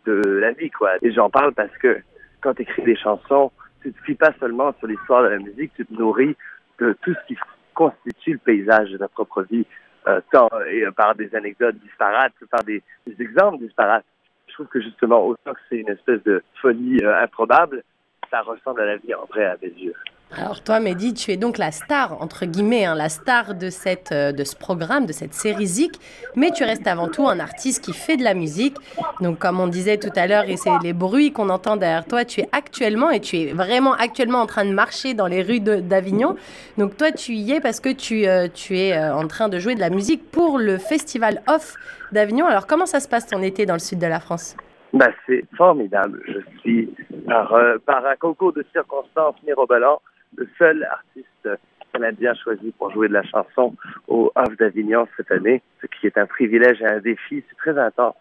de 0.07 0.23
la 0.23 0.53
vie, 0.53 0.71
quoi. 0.71 0.93
Et 1.03 1.13
j'en 1.13 1.29
parle 1.29 1.53
parce 1.53 1.77
que 1.79 1.99
quand 2.41 2.55
tu 2.55 2.63
écris 2.63 2.83
des 2.83 2.97
chansons, 2.97 3.51
tu 3.83 3.93
te 3.93 4.03
fies 4.05 4.15
pas 4.15 4.33
seulement 4.41 4.73
sur 4.79 4.87
l'histoire 4.87 5.23
de 5.25 5.29
la 5.29 5.39
musique, 5.39 5.73
tu 5.77 5.85
te 5.85 5.93
nourris 5.93 6.37
de 6.79 6.97
tout 7.03 7.13
ce 7.15 7.27
qui 7.27 7.39
constitue 7.75 8.33
le 8.33 8.39
paysage 8.39 8.91
de 8.91 8.99
ta 8.99 9.09
propre 9.09 9.43
vie, 9.43 9.67
euh, 10.07 10.21
tant 10.33 10.49
et, 10.69 10.85
euh, 10.85 10.93
par 10.93 11.15
des 11.15 11.35
anecdotes 11.35 11.77
disparates, 11.77 12.33
par 12.51 12.63
des, 12.65 12.83
des, 13.07 13.21
exemples 13.23 13.59
disparates. 13.59 14.05
Je 14.49 14.55
trouve 14.55 14.69
que 14.69 14.81
justement, 14.81 15.27
autant 15.27 15.53
que 15.53 15.61
c'est 15.69 15.79
une 15.79 15.91
espèce 15.91 16.23
de 16.23 16.43
folie 16.63 17.01
euh, 17.03 17.23
improbable, 17.23 17.83
ça 18.30 18.42
ressemble 18.42 18.83
à 18.83 18.87
la 18.87 18.97
vie 18.97 19.14
en 19.14 19.25
vrai 19.26 19.45
à 19.45 19.56
mes 19.62 19.68
yeux. 19.68 19.95
Alors 20.33 20.61
toi, 20.61 20.80
Mehdi, 20.80 21.14
tu 21.14 21.30
es 21.30 21.37
donc 21.37 21.56
la 21.56 21.71
star, 21.71 22.21
entre 22.21 22.47
guillemets, 22.47 22.85
hein, 22.85 22.97
la 22.97 23.09
star 23.09 23.54
de, 23.54 23.71
cette, 23.71 24.11
euh, 24.11 24.33
de 24.33 24.42
ce 24.42 24.56
programme, 24.56 25.06
de 25.06 25.12
cette 25.12 25.35
série 25.35 25.66
Zik, 25.66 26.00
mais 26.35 26.50
tu 26.50 26.64
restes 26.64 26.88
avant 26.88 27.06
tout 27.06 27.28
un 27.28 27.38
artiste 27.38 27.85
qui 27.85 27.92
fait 27.92 28.16
de 28.16 28.25
la 28.25 28.35
musique. 28.35 28.76
Donc 29.21 29.38
comme 29.38 29.61
on 29.61 29.68
disait 29.68 29.99
tout 29.99 30.11
à 30.16 30.26
l'heure, 30.26 30.42
et 30.49 30.56
c'est 30.56 30.76
les 30.83 30.92
bruits 30.92 31.33
qu'on 31.33 31.49
entend 31.49 31.76
derrière 31.76 32.04
toi, 32.04 32.25
tu 32.25 32.40
es 32.40 32.49
actuellement, 32.50 33.11
et 33.11 33.21
tu 33.21 33.38
es 33.38 33.52
vraiment 33.52 33.92
actuellement 33.92 34.40
en 34.40 34.47
train 34.47 34.64
de 34.64 34.73
marcher 34.73 35.14
dans 35.14 35.28
les 35.28 35.42
rues 35.42 35.61
d'Avignon. 35.61 36.35
Donc 36.76 36.97
toi, 36.97 37.12
tu 37.12 37.35
y 37.35 37.52
es 37.52 37.61
parce 37.61 37.78
que 37.78 37.90
tu, 37.90 38.26
euh, 38.26 38.49
tu 38.52 38.76
es 38.76 38.95
euh, 38.95 39.14
en 39.14 39.28
train 39.28 39.49
de 39.49 39.61
jouer 39.61 39.76
de 39.76 39.80
la 39.80 39.90
musique 39.90 40.28
pour 40.33 40.59
le 40.59 40.76
Festival 40.78 41.40
Off 41.47 41.76
d'Avignon. 42.11 42.47
Alors 42.47 42.66
comment 42.66 42.87
ça 42.87 42.99
se 42.99 43.06
passe 43.06 43.28
ton 43.28 43.42
été 43.42 43.64
dans 43.64 43.75
le 43.75 43.78
sud 43.78 44.00
de 44.00 44.06
la 44.09 44.18
France? 44.18 44.56
Bah, 44.97 45.11
C'est 45.26 45.45
formidable. 45.57 46.23
Je 46.26 46.61
suis, 46.61 46.95
par, 47.26 47.55
par 47.85 48.07
un 48.07 48.17
concours 48.17 48.53
de 48.53 48.65
circonstances 48.73 49.37
mirobolant, 49.45 50.00
le 50.37 50.49
seul 50.59 50.85
artiste 50.85 51.49
canadien 51.97 52.35
choisi 52.35 52.73
pour 52.79 52.91
jouer 52.91 53.09
de 53.09 53.15
la 53.15 53.23
chanson 53.23 53.75
au 54.09 54.31
Off 54.35 54.57
d'Avignon 54.59 55.07
cette 55.17 55.31
année, 55.31 55.62
ce 55.81 55.87
qui 55.87 56.07
est 56.07 56.19
un 56.19 56.26
privilège 56.26 56.81
et 56.83 56.87
un 56.87 57.00
défi. 57.00 57.43
C'est 57.49 57.57
très 57.57 57.79
intense. 57.79 58.15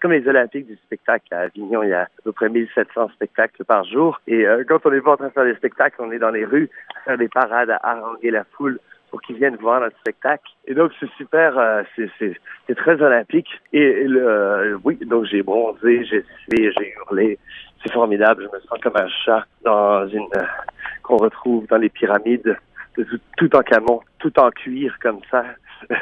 Comme 0.00 0.12
les 0.12 0.26
Olympiques 0.26 0.66
du 0.66 0.76
spectacle 0.76 1.32
à 1.32 1.42
Avignon, 1.42 1.82
il 1.84 1.90
y 1.90 1.94
a 1.94 2.02
à 2.02 2.08
peu 2.24 2.32
près 2.32 2.48
1700 2.48 3.10
spectacles 3.10 3.64
par 3.64 3.84
jour. 3.84 4.20
Et 4.26 4.46
euh, 4.46 4.64
quand 4.68 4.84
on 4.84 4.90
n'est 4.90 5.00
pas 5.00 5.12
en 5.12 5.16
train 5.16 5.28
de 5.28 5.32
faire 5.32 5.44
des 5.44 5.54
spectacles, 5.54 5.96
on 6.00 6.10
est 6.10 6.18
dans 6.18 6.30
les 6.30 6.44
rues 6.44 6.68
à 6.96 7.00
faire 7.02 7.18
des 7.18 7.28
parades, 7.28 7.70
à 7.70 7.80
haranguer 7.82 8.32
la 8.32 8.44
foule 8.44 8.80
pour 9.12 9.20
qu'ils 9.20 9.36
viennent 9.36 9.56
voir 9.56 9.80
notre 9.82 9.96
spectacle. 9.98 10.50
Et 10.66 10.72
donc, 10.72 10.90
c'est 10.98 11.10
super, 11.18 11.58
euh, 11.58 11.82
c'est 12.18 12.74
très 12.74 13.00
olympique. 13.02 13.48
Et 13.74 14.04
le, 14.04 14.26
euh, 14.26 14.78
oui, 14.84 14.98
donc 15.02 15.26
j'ai 15.26 15.42
bronzé, 15.42 16.02
j'ai 16.06 16.24
sué, 16.44 16.72
j'ai 16.72 16.94
hurlé. 16.96 17.38
C'est 17.82 17.92
formidable. 17.92 18.48
Je 18.50 18.56
me 18.56 18.60
sens 18.62 18.78
comme 18.82 18.96
un 18.96 19.08
chat 19.08 19.44
dans 19.64 20.08
une 20.08 20.26
qu'on 21.02 21.18
retrouve 21.18 21.66
dans 21.66 21.76
les 21.76 21.90
pyramides, 21.90 22.56
tout, 23.36 23.54
en 23.54 23.62
camon, 23.62 24.00
tout 24.18 24.38
en 24.38 24.50
cuir 24.50 24.96
comme 25.02 25.20
ça, 25.30 25.44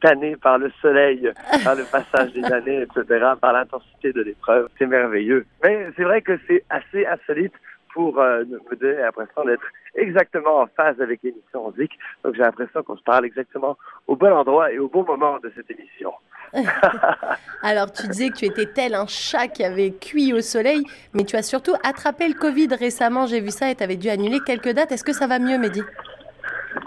tanné 0.00 0.36
par 0.36 0.58
le 0.58 0.70
soleil, 0.80 1.28
par 1.64 1.74
le 1.74 1.84
passage 1.90 2.32
des 2.34 2.44
années, 2.44 2.82
etc., 2.82 3.26
par 3.40 3.52
l'intensité 3.52 4.12
de 4.12 4.22
l'épreuve. 4.22 4.68
C'est 4.78 4.86
merveilleux. 4.86 5.44
Mais 5.64 5.88
c'est 5.96 6.04
vrai 6.04 6.22
que 6.22 6.38
c'est 6.46 6.62
assez 6.70 7.04
insolite 7.04 7.54
pour 7.92 8.18
euh, 8.18 8.44
me 8.44 8.76
donner 8.76 9.00
l'impression 9.00 9.44
d'être 9.44 9.66
exactement 9.94 10.60
en 10.60 10.66
phase 10.66 11.00
avec 11.00 11.20
l'émission 11.22 11.72
Zik. 11.78 11.92
Donc 12.24 12.34
j'ai 12.34 12.42
l'impression 12.42 12.82
qu'on 12.82 12.96
se 12.96 13.02
parle 13.02 13.24
exactement 13.24 13.76
au 14.06 14.16
bon 14.16 14.32
endroit 14.32 14.72
et 14.72 14.78
au 14.78 14.88
bon 14.88 15.04
moment 15.04 15.38
de 15.38 15.52
cette 15.54 15.70
émission. 15.70 16.12
Alors, 17.62 17.92
tu 17.92 18.06
disais 18.08 18.30
que 18.30 18.36
tu 18.36 18.44
étais 18.46 18.66
tel 18.66 18.94
un 18.94 19.06
chat 19.06 19.48
qui 19.48 19.64
avait 19.64 19.90
cuit 19.90 20.32
au 20.32 20.40
soleil, 20.40 20.84
mais 21.14 21.24
tu 21.24 21.36
as 21.36 21.42
surtout 21.42 21.74
attrapé 21.84 22.28
le 22.28 22.34
Covid 22.34 22.68
récemment. 22.78 23.26
J'ai 23.26 23.40
vu 23.40 23.50
ça 23.50 23.70
et 23.70 23.74
tu 23.74 23.82
avais 23.82 23.96
dû 23.96 24.08
annuler 24.08 24.40
quelques 24.44 24.72
dates. 24.72 24.92
Est-ce 24.92 25.04
que 25.04 25.12
ça 25.12 25.26
va 25.26 25.38
mieux, 25.38 25.58
Mehdi? 25.58 25.82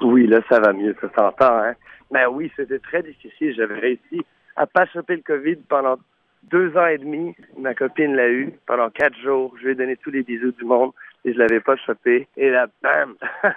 Oui, 0.02 0.28
là, 0.28 0.40
ça 0.50 0.60
va 0.60 0.74
mieux, 0.74 0.96
ça 1.02 1.08
s'entend. 1.16 1.58
Hein? 1.58 1.74
Mais 2.12 2.26
oui, 2.26 2.52
c'était 2.56 2.80
très 2.80 3.04
difficile. 3.04 3.54
J'avais 3.56 3.80
réussi 3.80 4.26
à 4.56 4.66
pas 4.66 4.86
choper 4.88 5.16
le 5.16 5.22
Covid 5.22 5.58
pendant 5.68 5.98
deux 6.44 6.76
ans 6.78 6.88
et 6.88 6.98
demi. 6.98 7.36
Ma 7.58 7.74
copine 7.74 8.16
l'a 8.16 8.30
eu 8.30 8.52
pendant 8.66 8.90
quatre 8.90 9.18
jours. 9.20 9.54
Je 9.60 9.66
lui 9.66 9.72
ai 9.72 9.76
donné 9.76 9.96
tous 9.98 10.12
les 10.12 10.24
bisous 10.24 10.52
du 10.52 10.66
monde 10.66 10.92
et 11.26 11.34
je 11.34 11.38
l'avais 11.38 11.60
pas 11.60 11.76
chopé. 11.78 12.28
Et 12.38 12.50
là, 12.50 12.68
bam! 12.82 13.16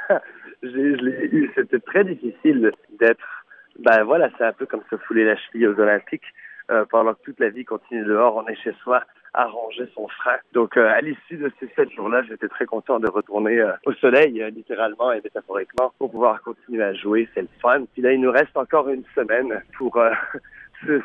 je 0.62 0.68
l'ai 0.68 1.28
eu. 1.32 1.50
C'était 1.54 1.80
très 1.80 2.04
difficile 2.04 2.72
d'être 2.98 3.44
ben 3.78 4.04
voilà, 4.04 4.30
c'est 4.38 4.44
un 4.44 4.52
peu 4.52 4.66
comme 4.66 4.82
se 4.90 4.96
fouler 4.96 5.24
la 5.24 5.36
cheville 5.36 5.66
aux 5.66 5.78
Olympiques. 5.78 6.32
Euh, 6.70 6.86
pendant 6.90 7.12
que 7.12 7.22
toute 7.24 7.40
la 7.40 7.50
vie 7.50 7.64
continue 7.66 8.04
dehors, 8.04 8.36
on 8.36 8.46
est 8.46 8.54
chez 8.56 8.72
soi 8.82 9.02
à 9.34 9.44
ranger 9.44 9.86
son 9.94 10.08
frein. 10.08 10.36
Donc 10.54 10.78
euh, 10.78 10.88
à 10.88 11.02
l'issue 11.02 11.36
de 11.36 11.52
ces 11.60 11.68
sept 11.76 11.90
jours-là, 11.90 12.22
j'étais 12.22 12.48
très 12.48 12.64
content 12.64 12.98
de 12.98 13.08
retourner 13.08 13.60
euh, 13.60 13.72
au 13.84 13.92
soleil, 13.92 14.42
littéralement 14.54 15.12
et 15.12 15.20
métaphoriquement, 15.22 15.92
pour 15.98 16.10
pouvoir 16.10 16.40
continuer 16.40 16.82
à 16.82 16.94
jouer. 16.94 17.28
C'est 17.34 17.42
le 17.42 17.48
fun. 17.60 17.84
Puis 17.92 18.00
là, 18.00 18.12
il 18.12 18.20
nous 18.20 18.30
reste 18.30 18.56
encore 18.56 18.88
une 18.88 19.04
semaine 19.14 19.60
pour 19.76 19.92
se, 20.86 21.02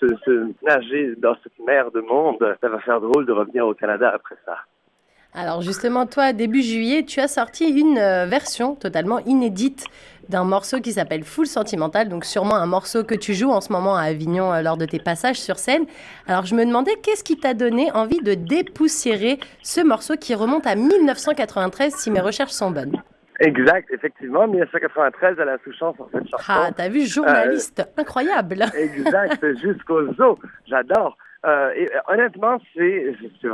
se, 0.00 0.52
nager 0.62 1.14
dans 1.16 1.34
cette 1.42 1.58
mer 1.66 1.90
de 1.90 2.00
monde. 2.00 2.56
Ça 2.60 2.68
va 2.68 2.78
faire 2.80 3.00
drôle 3.00 3.26
de 3.26 3.32
revenir 3.32 3.66
au 3.66 3.74
Canada 3.74 4.10
après 4.14 4.36
ça. 4.44 4.56
Alors 5.36 5.62
justement, 5.62 6.06
toi, 6.06 6.32
début 6.32 6.62
juillet, 6.62 7.02
tu 7.02 7.18
as 7.18 7.26
sorti 7.26 7.68
une 7.68 7.98
euh, 7.98 8.24
version 8.24 8.76
totalement 8.76 9.18
inédite 9.20 9.84
d'un 10.28 10.44
morceau 10.44 10.80
qui 10.80 10.92
s'appelle 10.92 11.24
Full 11.24 11.48
Sentimental, 11.48 12.08
donc 12.08 12.24
sûrement 12.24 12.54
un 12.54 12.66
morceau 12.66 13.02
que 13.02 13.16
tu 13.16 13.34
joues 13.34 13.50
en 13.50 13.60
ce 13.60 13.72
moment 13.72 13.96
à 13.96 14.02
Avignon 14.02 14.52
euh, 14.52 14.62
lors 14.62 14.76
de 14.76 14.86
tes 14.86 15.00
passages 15.00 15.40
sur 15.40 15.58
scène. 15.58 15.86
Alors 16.28 16.46
je 16.46 16.54
me 16.54 16.64
demandais 16.64 16.94
qu'est-ce 17.02 17.24
qui 17.24 17.36
t'a 17.36 17.52
donné 17.52 17.90
envie 17.92 18.20
de 18.20 18.34
dépoussiérer 18.34 19.40
ce 19.64 19.80
morceau 19.80 20.14
qui 20.16 20.36
remonte 20.36 20.68
à 20.68 20.76
1993 20.76 21.94
si 21.96 22.12
mes 22.12 22.20
recherches 22.20 22.52
sont 22.52 22.70
bonnes? 22.70 23.02
Exact, 23.40 23.90
effectivement, 23.90 24.46
1993 24.46 25.40
à 25.40 25.44
la 25.44 25.58
sous-chance 25.58 25.96
en 25.98 26.08
cette 26.12 26.28
chanson. 26.28 26.44
Ah, 26.48 26.70
t'as 26.76 26.88
vu, 26.88 27.04
journaliste, 27.06 27.80
euh, 27.80 28.00
incroyable. 28.00 28.64
exact, 28.76 29.44
jusqu'au 29.60 30.12
zoo, 30.14 30.38
j'adore. 30.66 31.16
Euh, 31.44 31.72
et, 31.74 31.92
euh, 31.94 31.98
honnêtement, 32.08 32.58
c'est, 32.74 33.14
je 33.20 33.48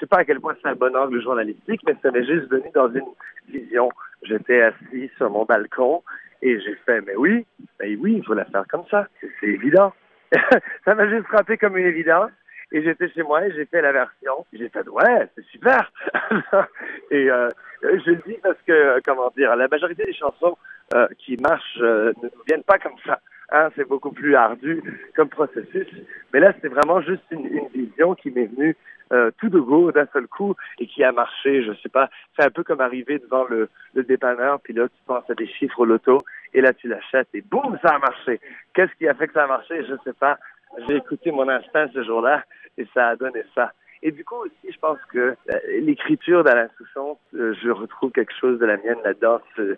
sais 0.00 0.06
pas 0.06 0.18
à 0.18 0.24
quel 0.24 0.40
point 0.40 0.54
c'est 0.60 0.68
un 0.68 0.74
bon 0.74 0.96
angle 0.96 1.22
journalistique, 1.22 1.80
mais 1.86 1.94
ça 2.02 2.10
m'est 2.10 2.24
juste 2.24 2.50
venu 2.50 2.68
dans 2.74 2.90
une 2.90 3.04
vision. 3.48 3.90
J'étais 4.22 4.62
assis 4.62 5.10
sur 5.18 5.30
mon 5.30 5.44
balcon 5.44 6.02
et 6.40 6.58
j'ai 6.60 6.74
fait, 6.86 7.00
mais 7.02 7.14
oui, 7.16 7.46
mais 7.80 7.94
oui, 7.96 8.14
il 8.16 8.24
faut 8.24 8.34
la 8.34 8.46
faire 8.46 8.64
comme 8.68 8.84
ça. 8.90 9.06
C'est 9.20 9.46
évident. 9.46 9.92
ça 10.84 10.94
m'a 10.94 11.08
juste 11.08 11.26
frappé 11.26 11.58
comme 11.58 11.76
une 11.76 11.86
évidence. 11.86 12.30
Et 12.72 12.82
j'étais 12.82 13.08
chez 13.10 13.22
moi 13.22 13.46
et 13.46 13.52
j'ai 13.52 13.66
fait 13.66 13.82
la 13.82 13.92
version. 13.92 14.46
J'ai 14.52 14.68
fait, 14.68 14.88
ouais, 14.88 15.28
c'est 15.34 15.44
super. 15.46 15.92
et 17.10 17.30
euh, 17.30 17.48
je 17.82 18.10
le 18.10 18.22
dis 18.26 18.38
parce 18.42 18.58
que, 18.66 19.00
comment 19.04 19.30
dire, 19.36 19.54
la 19.56 19.68
majorité 19.68 20.04
des 20.04 20.14
chansons 20.14 20.56
euh, 20.94 21.06
qui 21.18 21.36
marchent 21.36 21.78
euh, 21.80 22.12
ne 22.22 22.28
viennent 22.46 22.64
pas 22.64 22.78
comme 22.78 22.98
ça. 23.04 23.20
Hein, 23.50 23.68
c'est 23.76 23.86
beaucoup 23.86 24.12
plus 24.12 24.34
ardu 24.34 24.82
comme 25.14 25.28
processus. 25.28 25.86
Mais 26.32 26.40
là, 26.40 26.52
c'était 26.54 26.68
vraiment 26.68 27.02
juste 27.02 27.22
une, 27.30 27.46
une 27.46 27.68
vision 27.68 28.14
qui 28.14 28.30
m'est 28.30 28.46
venue 28.46 28.76
euh, 29.12 29.30
tout 29.38 29.50
de 29.50 29.60
go 29.60 29.92
d'un 29.92 30.06
seul 30.12 30.26
coup 30.26 30.54
et 30.78 30.86
qui 30.86 31.04
a 31.04 31.12
marché. 31.12 31.62
Je 31.62 31.72
sais 31.82 31.90
pas. 31.90 32.08
C'est 32.34 32.46
un 32.46 32.50
peu 32.50 32.64
comme 32.64 32.80
arriver 32.80 33.18
devant 33.18 33.44
le, 33.44 33.68
le 33.94 34.02
dépanneur, 34.04 34.58
puis 34.60 34.72
là, 34.72 34.88
tu 34.88 35.02
penses 35.06 35.28
à 35.28 35.34
des 35.34 35.46
chiffres 35.46 35.80
au 35.80 35.84
loto 35.84 36.18
et 36.54 36.62
là, 36.62 36.72
tu 36.72 36.88
l'achètes 36.88 37.28
et 37.34 37.42
boum, 37.42 37.78
ça 37.82 37.94
a 37.94 37.98
marché. 37.98 38.40
Qu'est-ce 38.72 38.92
qui 38.96 39.06
a 39.06 39.14
fait 39.14 39.26
que 39.26 39.34
ça 39.34 39.44
a 39.44 39.46
marché? 39.46 39.84
Je 39.84 39.94
sais 40.04 40.14
pas. 40.14 40.38
J'ai 40.86 40.96
écouté 40.96 41.30
mon 41.30 41.48
instinct 41.48 41.88
ce 41.92 42.02
jour-là 42.02 42.44
et 42.78 42.86
ça 42.94 43.08
a 43.08 43.16
donné 43.16 43.42
ça. 43.54 43.72
Et 44.02 44.10
du 44.10 44.24
coup 44.24 44.36
aussi, 44.36 44.72
je 44.72 44.78
pense 44.78 44.98
que 45.12 45.18
euh, 45.18 45.58
l'écriture 45.80 46.42
d'Alain 46.42 46.68
Souchon, 46.76 47.18
euh, 47.34 47.54
je 47.62 47.70
retrouve 47.70 48.10
quelque 48.10 48.32
chose 48.40 48.58
de 48.58 48.66
la 48.66 48.76
mienne 48.76 48.98
là-dedans, 49.04 49.40
ce 49.56 49.76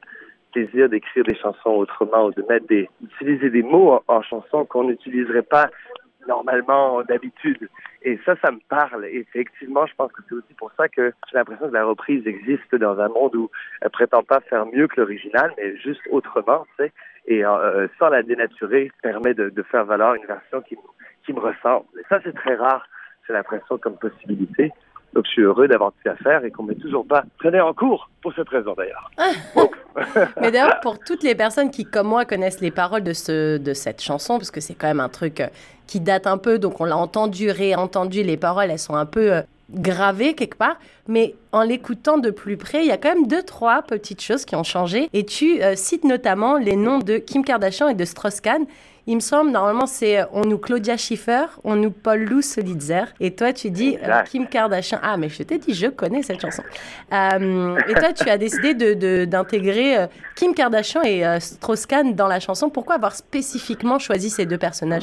plaisir 0.52 0.88
d'écrire 0.88 1.24
des 1.24 1.36
chansons 1.36 1.70
autrement 1.70 2.26
ou 2.26 2.32
de 2.32 2.42
mettre 2.48 2.66
des, 2.66 2.88
d'utiliser 3.00 3.50
des 3.50 3.62
mots 3.62 4.00
en, 4.06 4.22
chanson 4.22 4.64
qu'on 4.64 4.84
n'utiliserait 4.84 5.42
pas 5.42 5.68
normalement 6.26 7.02
d'habitude. 7.02 7.68
Et 8.02 8.18
ça, 8.24 8.34
ça 8.42 8.50
me 8.50 8.60
parle. 8.68 9.04
Et 9.06 9.18
effectivement, 9.18 9.84
je 9.86 9.94
pense 9.94 10.10
que 10.12 10.22
c'est 10.26 10.34
aussi 10.36 10.54
pour 10.54 10.72
ça 10.72 10.88
que 10.88 11.12
j'ai 11.30 11.36
l'impression 11.36 11.68
que 11.68 11.74
la 11.74 11.84
reprise 11.84 12.26
existe 12.26 12.74
dans 12.76 12.98
un 12.98 13.08
monde 13.08 13.34
où 13.34 13.50
elle 13.82 13.90
prétend 13.90 14.22
pas 14.22 14.40
faire 14.40 14.64
mieux 14.66 14.86
que 14.86 15.00
l'original, 15.00 15.52
mais 15.58 15.76
juste 15.76 16.00
autrement, 16.10 16.64
tu 16.78 16.84
sais. 16.84 16.92
Et 17.26 17.44
euh, 17.44 17.88
sans 17.98 18.08
la 18.08 18.22
dénaturer, 18.22 18.90
permet 19.02 19.34
de, 19.34 19.48
de 19.48 19.62
faire 19.62 19.84
valoir 19.84 20.14
une 20.14 20.26
version 20.26 20.60
qui, 20.62 20.76
qui 21.24 21.32
me 21.32 21.40
ressemble. 21.40 21.86
Et 21.98 22.04
ça, 22.08 22.20
c'est 22.22 22.34
très 22.34 22.54
rare 22.54 22.86
j'ai 23.26 23.32
l'impression 23.32 23.78
comme 23.78 23.96
possibilité. 23.96 24.72
Donc 25.12 25.26
je 25.26 25.30
suis 25.30 25.42
heureux 25.42 25.68
d'avoir 25.68 25.92
pu 25.92 26.08
à 26.08 26.16
faire 26.16 26.44
et 26.44 26.50
qu'on 26.50 26.64
m'ait 26.64 26.74
toujours 26.74 27.06
pas 27.06 27.22
traîné 27.38 27.60
en 27.60 27.72
cours 27.72 28.10
pour 28.20 28.34
cette 28.34 28.48
raison 28.48 28.74
d'ailleurs. 28.74 29.10
Mais 30.40 30.50
d'ailleurs 30.50 30.80
pour 30.80 30.98
toutes 30.98 31.22
les 31.22 31.36
personnes 31.36 31.70
qui 31.70 31.84
comme 31.84 32.08
moi 32.08 32.24
connaissent 32.24 32.60
les 32.60 32.72
paroles 32.72 33.04
de 33.04 33.12
ce 33.12 33.58
de 33.58 33.74
cette 33.74 34.02
chanson 34.02 34.38
parce 34.38 34.50
que 34.50 34.60
c'est 34.60 34.74
quand 34.74 34.88
même 34.88 34.98
un 34.98 35.08
truc 35.08 35.40
euh, 35.40 35.46
qui 35.86 36.00
date 36.00 36.26
un 36.26 36.36
peu 36.36 36.58
donc 36.58 36.80
on 36.80 36.84
l'a 36.84 36.96
entendu 36.96 37.48
réentendu 37.52 38.24
les 38.24 38.36
paroles 38.36 38.72
elles 38.72 38.78
sont 38.80 38.96
un 38.96 39.06
peu 39.06 39.42
gravées 39.74 40.34
quelque 40.34 40.56
part 40.56 40.78
mais 41.08 41.34
en 41.52 41.62
l'écoutant 41.62 42.18
de 42.18 42.30
plus 42.30 42.56
près 42.56 42.82
il 42.82 42.88
y 42.88 42.92
a 42.92 42.96
quand 42.96 43.14
même 43.14 43.26
deux 43.26 43.42
trois 43.42 43.82
petites 43.82 44.22
choses 44.22 44.44
qui 44.44 44.56
ont 44.56 44.64
changé 44.64 45.08
et 45.12 45.24
tu 45.24 45.62
euh, 45.62 45.76
cites 45.76 46.04
notamment 46.04 46.56
les 46.56 46.76
noms 46.76 46.98
de 46.98 47.18
Kim 47.18 47.44
Kardashian 47.44 47.88
et 47.88 47.94
de 47.94 48.04
Strauss-Kahn 48.04 48.66
il 49.06 49.16
me 49.16 49.20
semble, 49.20 49.50
normalement, 49.50 49.86
c'est 49.86 50.20
euh, 50.20 50.24
on 50.32 50.42
nous 50.46 50.56
Claudia 50.56 50.96
Schiffer, 50.96 51.44
on 51.62 51.76
nous 51.76 51.90
Paul 51.90 52.24
Lou 52.24 52.40
Solitzer. 52.40 53.04
Et 53.20 53.34
toi, 53.34 53.52
tu 53.52 53.70
dis 53.70 53.98
euh, 54.02 54.22
Kim 54.22 54.46
Kardashian. 54.46 54.98
Ah, 55.02 55.18
mais 55.18 55.28
je 55.28 55.42
t'ai 55.42 55.58
dit, 55.58 55.74
je 55.74 55.88
connais 55.88 56.22
cette 56.22 56.40
chanson. 56.40 56.62
Euh, 57.12 57.76
et 57.88 57.94
toi, 57.94 58.12
tu 58.14 58.28
as 58.30 58.38
décidé 58.38 58.74
d'intégrer 59.26 59.98
de, 59.98 60.08
Kim 60.36 60.54
Kardashian 60.54 61.02
et 61.02 61.38
Strauss-Kahn 61.38 62.14
dans 62.14 62.28
la 62.28 62.40
chanson. 62.40 62.70
Pourquoi 62.70 62.94
avoir 62.94 63.14
spécifiquement 63.14 63.98
choisi 63.98 64.30
ces 64.30 64.46
deux 64.46 64.58
personnages? 64.58 65.02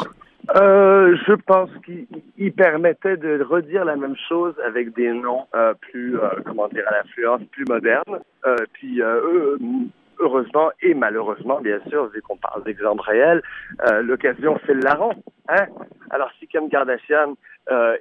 Euh, 0.56 1.16
je 1.28 1.34
pense 1.34 1.70
qu'il 1.86 2.54
permettait 2.54 3.16
de 3.16 3.42
redire 3.42 3.86
la 3.86 3.96
même 3.96 4.16
chose 4.28 4.54
avec 4.66 4.94
des 4.96 5.12
noms 5.14 5.46
euh, 5.56 5.74
plus, 5.80 6.20
euh, 6.20 6.30
comment 6.46 6.68
dire, 6.68 6.84
à 6.88 6.98
l'influence 6.98 7.42
plus 7.52 7.66
moderne. 7.66 8.20
Euh, 8.46 8.56
puis 8.74 9.02
heureusement 10.20 10.72
et 10.82 10.94
malheureusement, 10.94 11.62
bien 11.62 11.80
sûr, 11.90 12.08
vu 12.08 12.22
qu'on 12.22 12.38
parle 12.38 12.64
d'exemples 12.64 13.02
réels, 13.02 13.42
l'occasion 14.04 14.58
fait 14.60 14.74
le 14.74 14.82
larron. 14.82 15.14
Hein? 15.48 15.68
Alors 16.10 16.30
si 16.40 16.48
Kim 16.48 16.70
Kardashian 16.70 17.36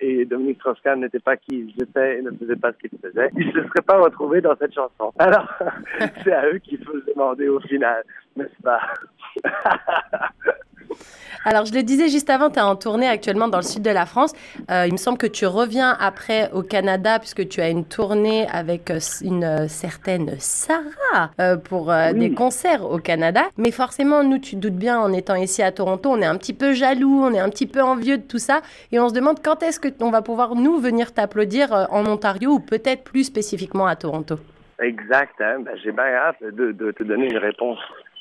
et 0.01 0.25
Dominique 0.25 0.59
Strauss-Kahn 0.59 1.01
n'étaient 1.01 1.21
pas 1.21 1.37
qui 1.37 1.73
ils 1.77 1.83
étaient 1.83 2.19
et 2.19 2.23
ne 2.23 2.31
faisaient 2.33 2.57
pas 2.57 2.73
ce 2.73 2.79
qu'ils 2.79 2.99
faisaient, 2.99 3.31
ils 3.37 3.47
ne 3.47 3.53
se 3.53 3.69
seraient 3.69 3.83
pas 3.87 3.99
retrouvés 3.99 4.41
dans 4.41 4.57
cette 4.57 4.75
chanson. 4.75 5.13
Alors, 5.19 5.49
c'est 6.25 6.33
à 6.33 6.47
eux 6.49 6.59
qu'il 6.59 6.85
faut 6.85 6.99
se 6.99 7.13
demander 7.13 7.49
au 7.49 7.61
final, 7.61 8.03
n'est-ce 8.37 8.63
pas? 8.63 8.81
Alors, 11.43 11.65
je 11.65 11.73
le 11.73 11.83
disais 11.83 12.09
juste 12.09 12.29
avant, 12.29 12.51
tu 12.51 12.59
es 12.59 12.63
en 12.63 12.77
tournée 12.77 13.09
actuellement 13.09 13.49
dans 13.49 13.59
le 13.59 13.65
sud 13.65 13.83
de 13.83 13.91
la 13.91 14.05
France. 14.05 14.35
Euh, 14.71 14.85
il 14.87 14.93
me 14.93 14.99
semble 14.99 15.17
que 15.17 15.27
tu 15.27 15.47
reviens 15.47 15.97
après 15.99 16.51
au 16.53 16.63
Canada 16.63 17.19
puisque 17.19 17.49
tu 17.49 17.63
as 17.63 17.71
une 17.71 17.87
tournée 17.87 18.47
avec 18.53 18.91
euh, 18.91 18.99
une 19.23 19.45
euh, 19.45 19.67
certaine 19.67 20.35
Sarah 20.39 21.31
pour 21.65 21.93
des 22.15 22.33
concerts 22.33 22.85
au 22.85 22.99
Canada. 22.99 23.43
Mais 23.57 23.71
forcément, 23.71 24.23
nous, 24.23 24.39
tu 24.39 24.57
doutes 24.57 24.75
bien, 24.75 25.01
en 25.01 25.13
étant 25.13 25.35
ici 25.35 25.63
à 25.63 25.73
Toronto, 25.73 26.11
on 26.11 26.21
est 26.21 26.27
un 26.27 26.37
petit 26.37 26.53
peu 26.53 26.73
jaloux, 26.73 27.23
on 27.25 27.33
est 27.33 27.41
un 27.41 27.49
petit 27.49 27.67
peu 27.67 27.81
envieux 27.81 28.19
de 28.19 28.23
tout 28.23 28.39
ça. 28.39 28.61
Et 28.93 29.01
on 29.01 29.09
se 29.09 29.15
demande 29.15 29.39
quand 29.43 29.63
est-ce 29.63 29.81
qu'on 29.81 30.11
va 30.11 30.23
pouvoir, 30.23 30.55
nous, 30.55 30.79
venir 30.79 31.13
t'applaudir 31.13 31.89
en 31.91 32.07
Ontario 32.07 32.51
ou 32.51 32.61
peut-être 32.61 33.03
plus 33.03 33.25
spécifiquement 33.25 33.87
à 33.87 33.97
Toronto. 33.97 34.37
Exact. 34.81 35.41
Hein? 35.41 35.61
Ben, 35.61 35.75
J'ai 35.83 35.93
bien 35.93 36.05
hâte 36.05 36.43
de, 36.43 36.73
de 36.73 36.93
te 36.93 37.03
donner 37.03 37.31
une 37.31 37.39
réponse 37.39 37.79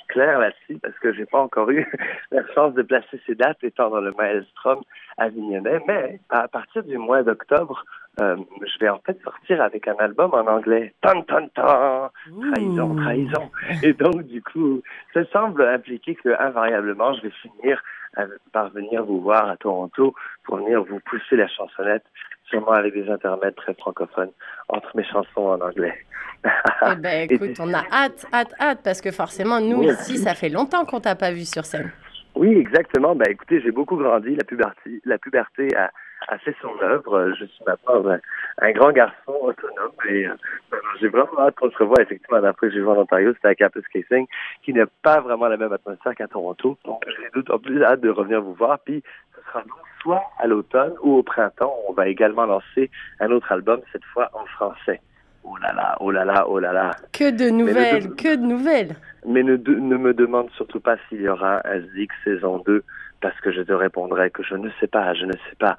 clair 0.10 0.40
là-dessus 0.40 0.80
parce 0.82 0.98
que 1.00 1.14
j'ai 1.14 1.26
pas 1.26 1.40
encore 1.40 1.70
eu 1.72 1.88
la 2.32 2.46
chance 2.54 2.74
de 2.74 2.82
placer 2.82 3.22
ces 3.26 3.36
dates 3.36 3.64
étant 3.64 3.90
dans 3.90 4.02
le 4.02 4.12
Maelstrom 4.18 4.82
avignonnais. 5.18 5.80
Mais 5.88 6.20
à 6.30 6.48
partir 6.48 6.84
du 6.84 6.98
mois 6.98 7.24
d'octobre, 7.24 7.86
euh, 8.20 8.36
je 8.62 8.80
vais 8.80 8.90
en 8.90 9.00
fait 9.00 9.18
sortir 9.24 9.62
avec 9.62 9.88
un 9.88 9.96
album 9.96 10.34
en 10.34 10.46
anglais. 10.48 10.94
Tan 11.02 11.22
tan 11.22 11.48
tan, 11.50 12.12
trahison, 12.52 12.96
trahison. 12.96 13.52
Et 13.84 13.94
donc 13.94 14.24
du 14.24 14.42
coup, 14.42 14.82
ça 15.14 15.24
semble 15.32 15.64
impliquer 15.64 16.16
que 16.16 16.30
invariablement, 16.40 17.14
je 17.14 17.24
vais 17.24 17.34
finir 17.42 17.82
par 18.52 18.70
venir 18.70 19.04
vous 19.06 19.22
voir 19.22 19.50
à 19.50 19.58
Toronto 19.58 20.14
pour 20.44 20.58
venir 20.58 20.84
vous 20.84 21.00
pousser 21.02 21.36
la 21.36 21.48
chansonnette, 21.48 22.04
sûrement 22.50 22.72
avec 22.72 22.94
des 22.94 23.10
intermèdes 23.10 23.56
très 23.56 23.74
francophones 23.76 24.32
entre 24.68 24.90
mes 24.96 25.04
chansons 25.04 25.48
en 25.48 25.62
anglais. 25.62 25.98
eh 26.46 26.96
ben, 26.96 27.30
écoute, 27.30 27.58
on 27.60 27.74
a 27.74 27.84
hâte, 27.92 28.26
hâte, 28.34 28.54
hâte, 28.60 28.80
parce 28.84 29.02
que 29.02 29.12
forcément, 29.12 29.60
nous 29.60 29.84
ici, 29.84 30.18
ça 30.18 30.34
fait 30.34 30.50
longtemps 30.50 30.86
qu'on 30.86 31.02
t'a 31.02 31.16
pas 31.16 31.32
vu 31.32 31.46
sur 31.46 31.66
scène. 31.66 31.92
Oui, 32.36 32.54
exactement. 32.58 33.16
Ben, 33.16 33.28
écoutez, 33.30 33.62
j'ai 33.62 33.72
beaucoup 33.72 33.98
grandi. 33.98 34.36
La 34.36 34.44
puberté, 34.44 35.02
la 35.04 35.18
puberté 35.18 35.76
a, 35.76 35.92
a 36.28 36.38
fait 36.38 36.56
son 36.62 36.74
œuvre. 36.82 37.34
Je 37.40 37.46
suis 37.46 37.64
maintenant 37.66 38.18
un, 38.62 38.72
grand 38.72 38.92
garçon 38.92 39.34
autonome 39.42 39.92
et 40.08 40.28
euh, 40.28 40.34
j'ai 41.00 41.08
vraiment 41.08 41.40
hâte 41.40 41.56
qu'on 41.56 41.72
se 41.72 41.78
revoie. 41.78 42.02
Effectivement, 42.02 42.42
d'après 42.42 42.68
que 42.68 42.74
j'ai 42.74 42.82
joué 42.82 42.90
en 42.90 42.98
Ontario, 42.98 43.34
c'était 43.34 43.50
à 43.50 43.56
Campus 43.56 43.88
Casing, 43.88 44.28
qui 44.64 44.74
n'a 44.74 44.86
pas 45.02 45.22
vraiment 45.22 45.48
la 45.48 45.58
même 45.58 45.74
atmosphère 45.74 46.16
qu'à 46.16 46.28
Toronto. 46.28 46.78
Donc, 46.86 47.04
j'ai 47.08 47.30
d'autant 47.34 47.60
plus 47.60 47.84
hâte 47.84 48.02
de 48.02 48.10
revenir 48.10 48.42
vous 48.42 48.54
voir. 48.54 48.80
Puis, 48.80 49.04
ce 49.36 49.42
sera 49.50 49.62
donc 49.62 49.80
soit 50.02 50.24
à 50.38 50.48
l'automne 50.48 50.94
ou 51.02 51.18
au 51.18 51.24
printemps. 51.24 51.74
On 51.88 51.94
va 51.94 52.08
également 52.08 52.46
lancer 52.46 52.90
un 53.20 53.32
autre 53.32 53.52
album, 53.52 53.82
cette 53.92 54.06
fois 54.06 54.30
en 54.34 54.46
français. 54.46 55.02
Oh 55.44 55.56
là 55.58 55.74
là, 55.74 55.96
oh 56.00 56.12
là 56.12 56.26
là, 56.26 56.46
oh 56.48 56.60
là 56.60 56.74
là. 56.74 56.92
Que 57.14 57.32
de 57.32 57.50
nouvelles, 57.50 58.14
que 58.16 58.36
de 58.36 58.42
nouvelles. 58.42 58.96
Mais 59.26 59.42
ne, 59.42 59.56
ne 59.56 59.98
me 59.98 60.14
demande 60.14 60.50
surtout 60.52 60.80
pas 60.80 60.98
s'il 61.08 61.22
y 61.22 61.30
aura 61.30 61.62
un 61.66 61.80
Zik 61.94 62.12
saison 62.24 62.60
2, 62.60 62.84
parce 63.22 63.40
que 63.42 63.52
je 63.52 63.62
te 63.62 63.72
répondrai 63.72 64.32
que 64.32 64.44
je 64.44 64.56
ne 64.56 64.70
sais 64.80 64.88
pas, 64.88 65.14
je 65.14 65.26
ne 65.26 65.34
sais 65.34 65.56
pas. 65.58 65.78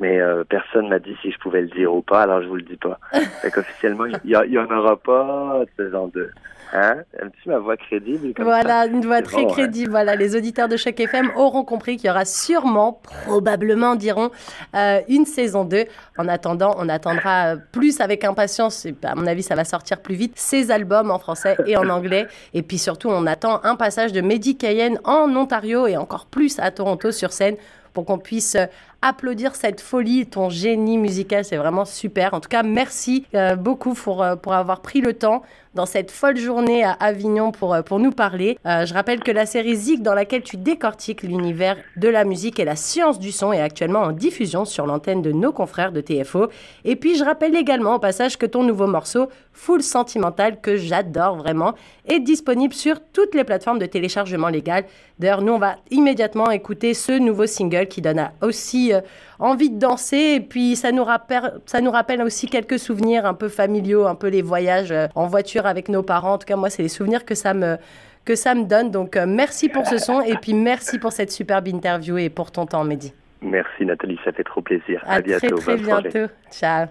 Mais 0.00 0.18
euh, 0.18 0.44
personne 0.44 0.88
m'a 0.88 0.98
dit 0.98 1.14
si 1.20 1.30
je 1.30 1.38
pouvais 1.38 1.60
le 1.60 1.68
dire 1.68 1.94
ou 1.94 2.00
pas, 2.00 2.22
alors 2.22 2.42
je 2.42 2.48
vous 2.48 2.56
le 2.56 2.62
dis 2.62 2.76
pas. 2.76 2.98
fait 3.42 3.50
qu'officiellement, 3.50 4.06
il 4.06 4.30
y, 4.30 4.58
en 4.58 4.70
aura 4.70 4.96
pas 4.96 5.60
de 5.60 5.84
saison 5.84 6.08
2. 6.08 6.30
Hein? 6.72 6.96
Un 7.20 7.28
ma 7.46 7.58
voix 7.58 7.76
crédible. 7.76 8.32
voilà, 8.38 8.86
une 8.86 9.04
voix 9.04 9.20
très 9.22 9.44
crédible. 9.46 9.90
Voilà, 9.90 10.14
les 10.16 10.36
auditeurs 10.36 10.68
de 10.68 10.76
Choc 10.76 10.98
FM 10.98 11.32
auront 11.36 11.64
compris 11.64 11.96
qu'il 11.96 12.06
y 12.06 12.10
aura 12.10 12.24
sûrement, 12.24 13.00
probablement, 13.26 13.94
diront, 13.94 14.30
euh, 14.74 15.00
une 15.08 15.26
saison 15.26 15.64
2. 15.64 15.84
En 16.16 16.28
attendant, 16.28 16.74
on 16.78 16.88
attendra 16.88 17.56
plus 17.72 18.00
avec 18.00 18.24
impatience, 18.24 18.86
et 18.86 18.94
à 19.02 19.14
mon 19.14 19.26
avis, 19.26 19.42
ça 19.42 19.54
va 19.54 19.64
sortir 19.64 20.00
plus 20.00 20.14
vite, 20.14 20.34
ces 20.36 20.70
albums 20.70 21.10
en 21.10 21.18
français 21.18 21.56
et 21.66 21.76
en 21.76 21.88
anglais. 21.90 22.26
Et 22.54 22.62
puis 22.62 22.78
surtout, 22.78 23.08
on 23.08 23.26
attend 23.26 23.60
un 23.64 23.76
passage 23.76 24.12
de 24.12 24.20
Mehdi 24.20 24.56
Cayenne 24.56 24.98
en 25.04 25.34
Ontario 25.36 25.86
et 25.86 25.96
encore 25.96 26.26
plus 26.26 26.58
à 26.58 26.70
Toronto 26.70 27.10
sur 27.10 27.32
scène 27.32 27.56
pour 27.92 28.04
qu'on 28.04 28.18
puisse 28.18 28.54
euh, 28.54 28.66
applaudir 29.02 29.54
cette 29.54 29.80
folie, 29.80 30.26
ton 30.26 30.50
génie 30.50 30.98
musical, 30.98 31.44
c'est 31.44 31.56
vraiment 31.56 31.84
super. 31.84 32.34
En 32.34 32.40
tout 32.40 32.48
cas, 32.48 32.62
merci 32.62 33.26
euh, 33.34 33.56
beaucoup 33.56 33.94
pour, 33.94 34.22
euh, 34.22 34.36
pour 34.36 34.54
avoir 34.54 34.80
pris 34.80 35.00
le 35.00 35.14
temps 35.14 35.42
dans 35.74 35.86
cette 35.86 36.10
folle 36.10 36.36
journée 36.36 36.82
à 36.82 36.92
Avignon 36.92 37.52
pour, 37.52 37.76
pour 37.84 38.00
nous 38.00 38.10
parler. 38.10 38.58
je 38.64 38.92
rappelle 38.92 39.20
que 39.20 39.30
la 39.30 39.46
série 39.46 39.76
Zig, 39.76 40.02
dans 40.02 40.14
laquelle 40.14 40.42
tu 40.42 40.56
décortiques 40.56 41.22
l'univers 41.22 41.76
de 41.96 42.08
la 42.08 42.24
musique 42.24 42.58
et 42.58 42.64
la 42.64 42.74
science 42.74 43.20
du 43.20 43.30
son, 43.30 43.52
est 43.52 43.60
actuellement 43.60 44.00
en 44.00 44.10
diffusion 44.10 44.64
sur 44.64 44.84
l'antenne 44.86 45.22
de 45.22 45.30
nos 45.30 45.52
confrères 45.52 45.92
de 45.92 46.00
TFO. 46.00 46.48
Et 46.84 46.96
puis, 46.96 47.14
je 47.14 47.22
rappelle 47.22 47.54
également 47.54 47.94
au 47.94 47.98
passage 48.00 48.36
que 48.36 48.46
ton 48.46 48.64
nouveau 48.64 48.88
morceau, 48.88 49.28
Full 49.52 49.82
Sentimental, 49.82 50.60
que 50.60 50.76
j'adore 50.76 51.36
vraiment, 51.36 51.74
est 52.06 52.20
disponible 52.20 52.74
sur 52.74 53.00
toutes 53.12 53.34
les 53.34 53.44
plateformes 53.44 53.78
de 53.78 53.86
téléchargement 53.86 54.48
légal. 54.48 54.84
D'ailleurs, 55.18 55.42
nous, 55.42 55.52
on 55.52 55.58
va 55.58 55.76
immédiatement 55.90 56.50
écouter 56.50 56.94
ce 56.94 57.12
nouveau 57.12 57.46
single 57.46 57.86
qui 57.86 58.00
donne 58.00 58.30
aussi 58.42 58.89
euh, 58.92 59.00
envie 59.38 59.70
de 59.70 59.78
danser. 59.78 60.34
Et 60.36 60.40
puis, 60.40 60.76
ça 60.76 60.92
nous, 60.92 61.04
rappelle, 61.04 61.54
ça 61.66 61.80
nous 61.80 61.90
rappelle 61.90 62.22
aussi 62.22 62.46
quelques 62.46 62.78
souvenirs 62.78 63.26
un 63.26 63.34
peu 63.34 63.48
familiaux, 63.48 64.06
un 64.06 64.14
peu 64.14 64.28
les 64.28 64.42
voyages 64.42 64.92
euh, 64.92 65.06
en 65.14 65.26
voiture 65.26 65.66
avec 65.66 65.88
nos 65.88 66.02
parents. 66.02 66.34
En 66.34 66.38
tout 66.38 66.46
cas, 66.46 66.56
moi, 66.56 66.70
c'est 66.70 66.82
les 66.82 66.88
souvenirs 66.88 67.24
que 67.24 67.34
ça 67.34 67.54
me 67.54 67.76
que 68.24 68.34
ça 68.34 68.54
me 68.54 68.64
donne. 68.64 68.90
Donc, 68.90 69.16
euh, 69.16 69.24
merci 69.26 69.68
pour 69.68 69.86
ce 69.86 69.98
son 69.98 70.20
et 70.20 70.36
puis 70.36 70.54
merci 70.54 70.98
pour 70.98 71.12
cette 71.12 71.32
superbe 71.32 71.68
interview 71.68 72.18
et 72.18 72.28
pour 72.28 72.50
ton 72.50 72.66
temps, 72.66 72.84
Mehdi. 72.84 73.14
Merci 73.42 73.86
Nathalie, 73.86 74.18
ça 74.24 74.32
fait 74.32 74.44
trop 74.44 74.60
plaisir. 74.60 75.02
À, 75.06 75.20
bientôt. 75.20 75.56
Très, 75.56 75.76
très 75.76 75.76
bientôt. 75.76 76.32
Ciao. 76.50 76.86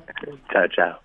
Ciao, 0.52 0.68
ciao. 0.68 1.00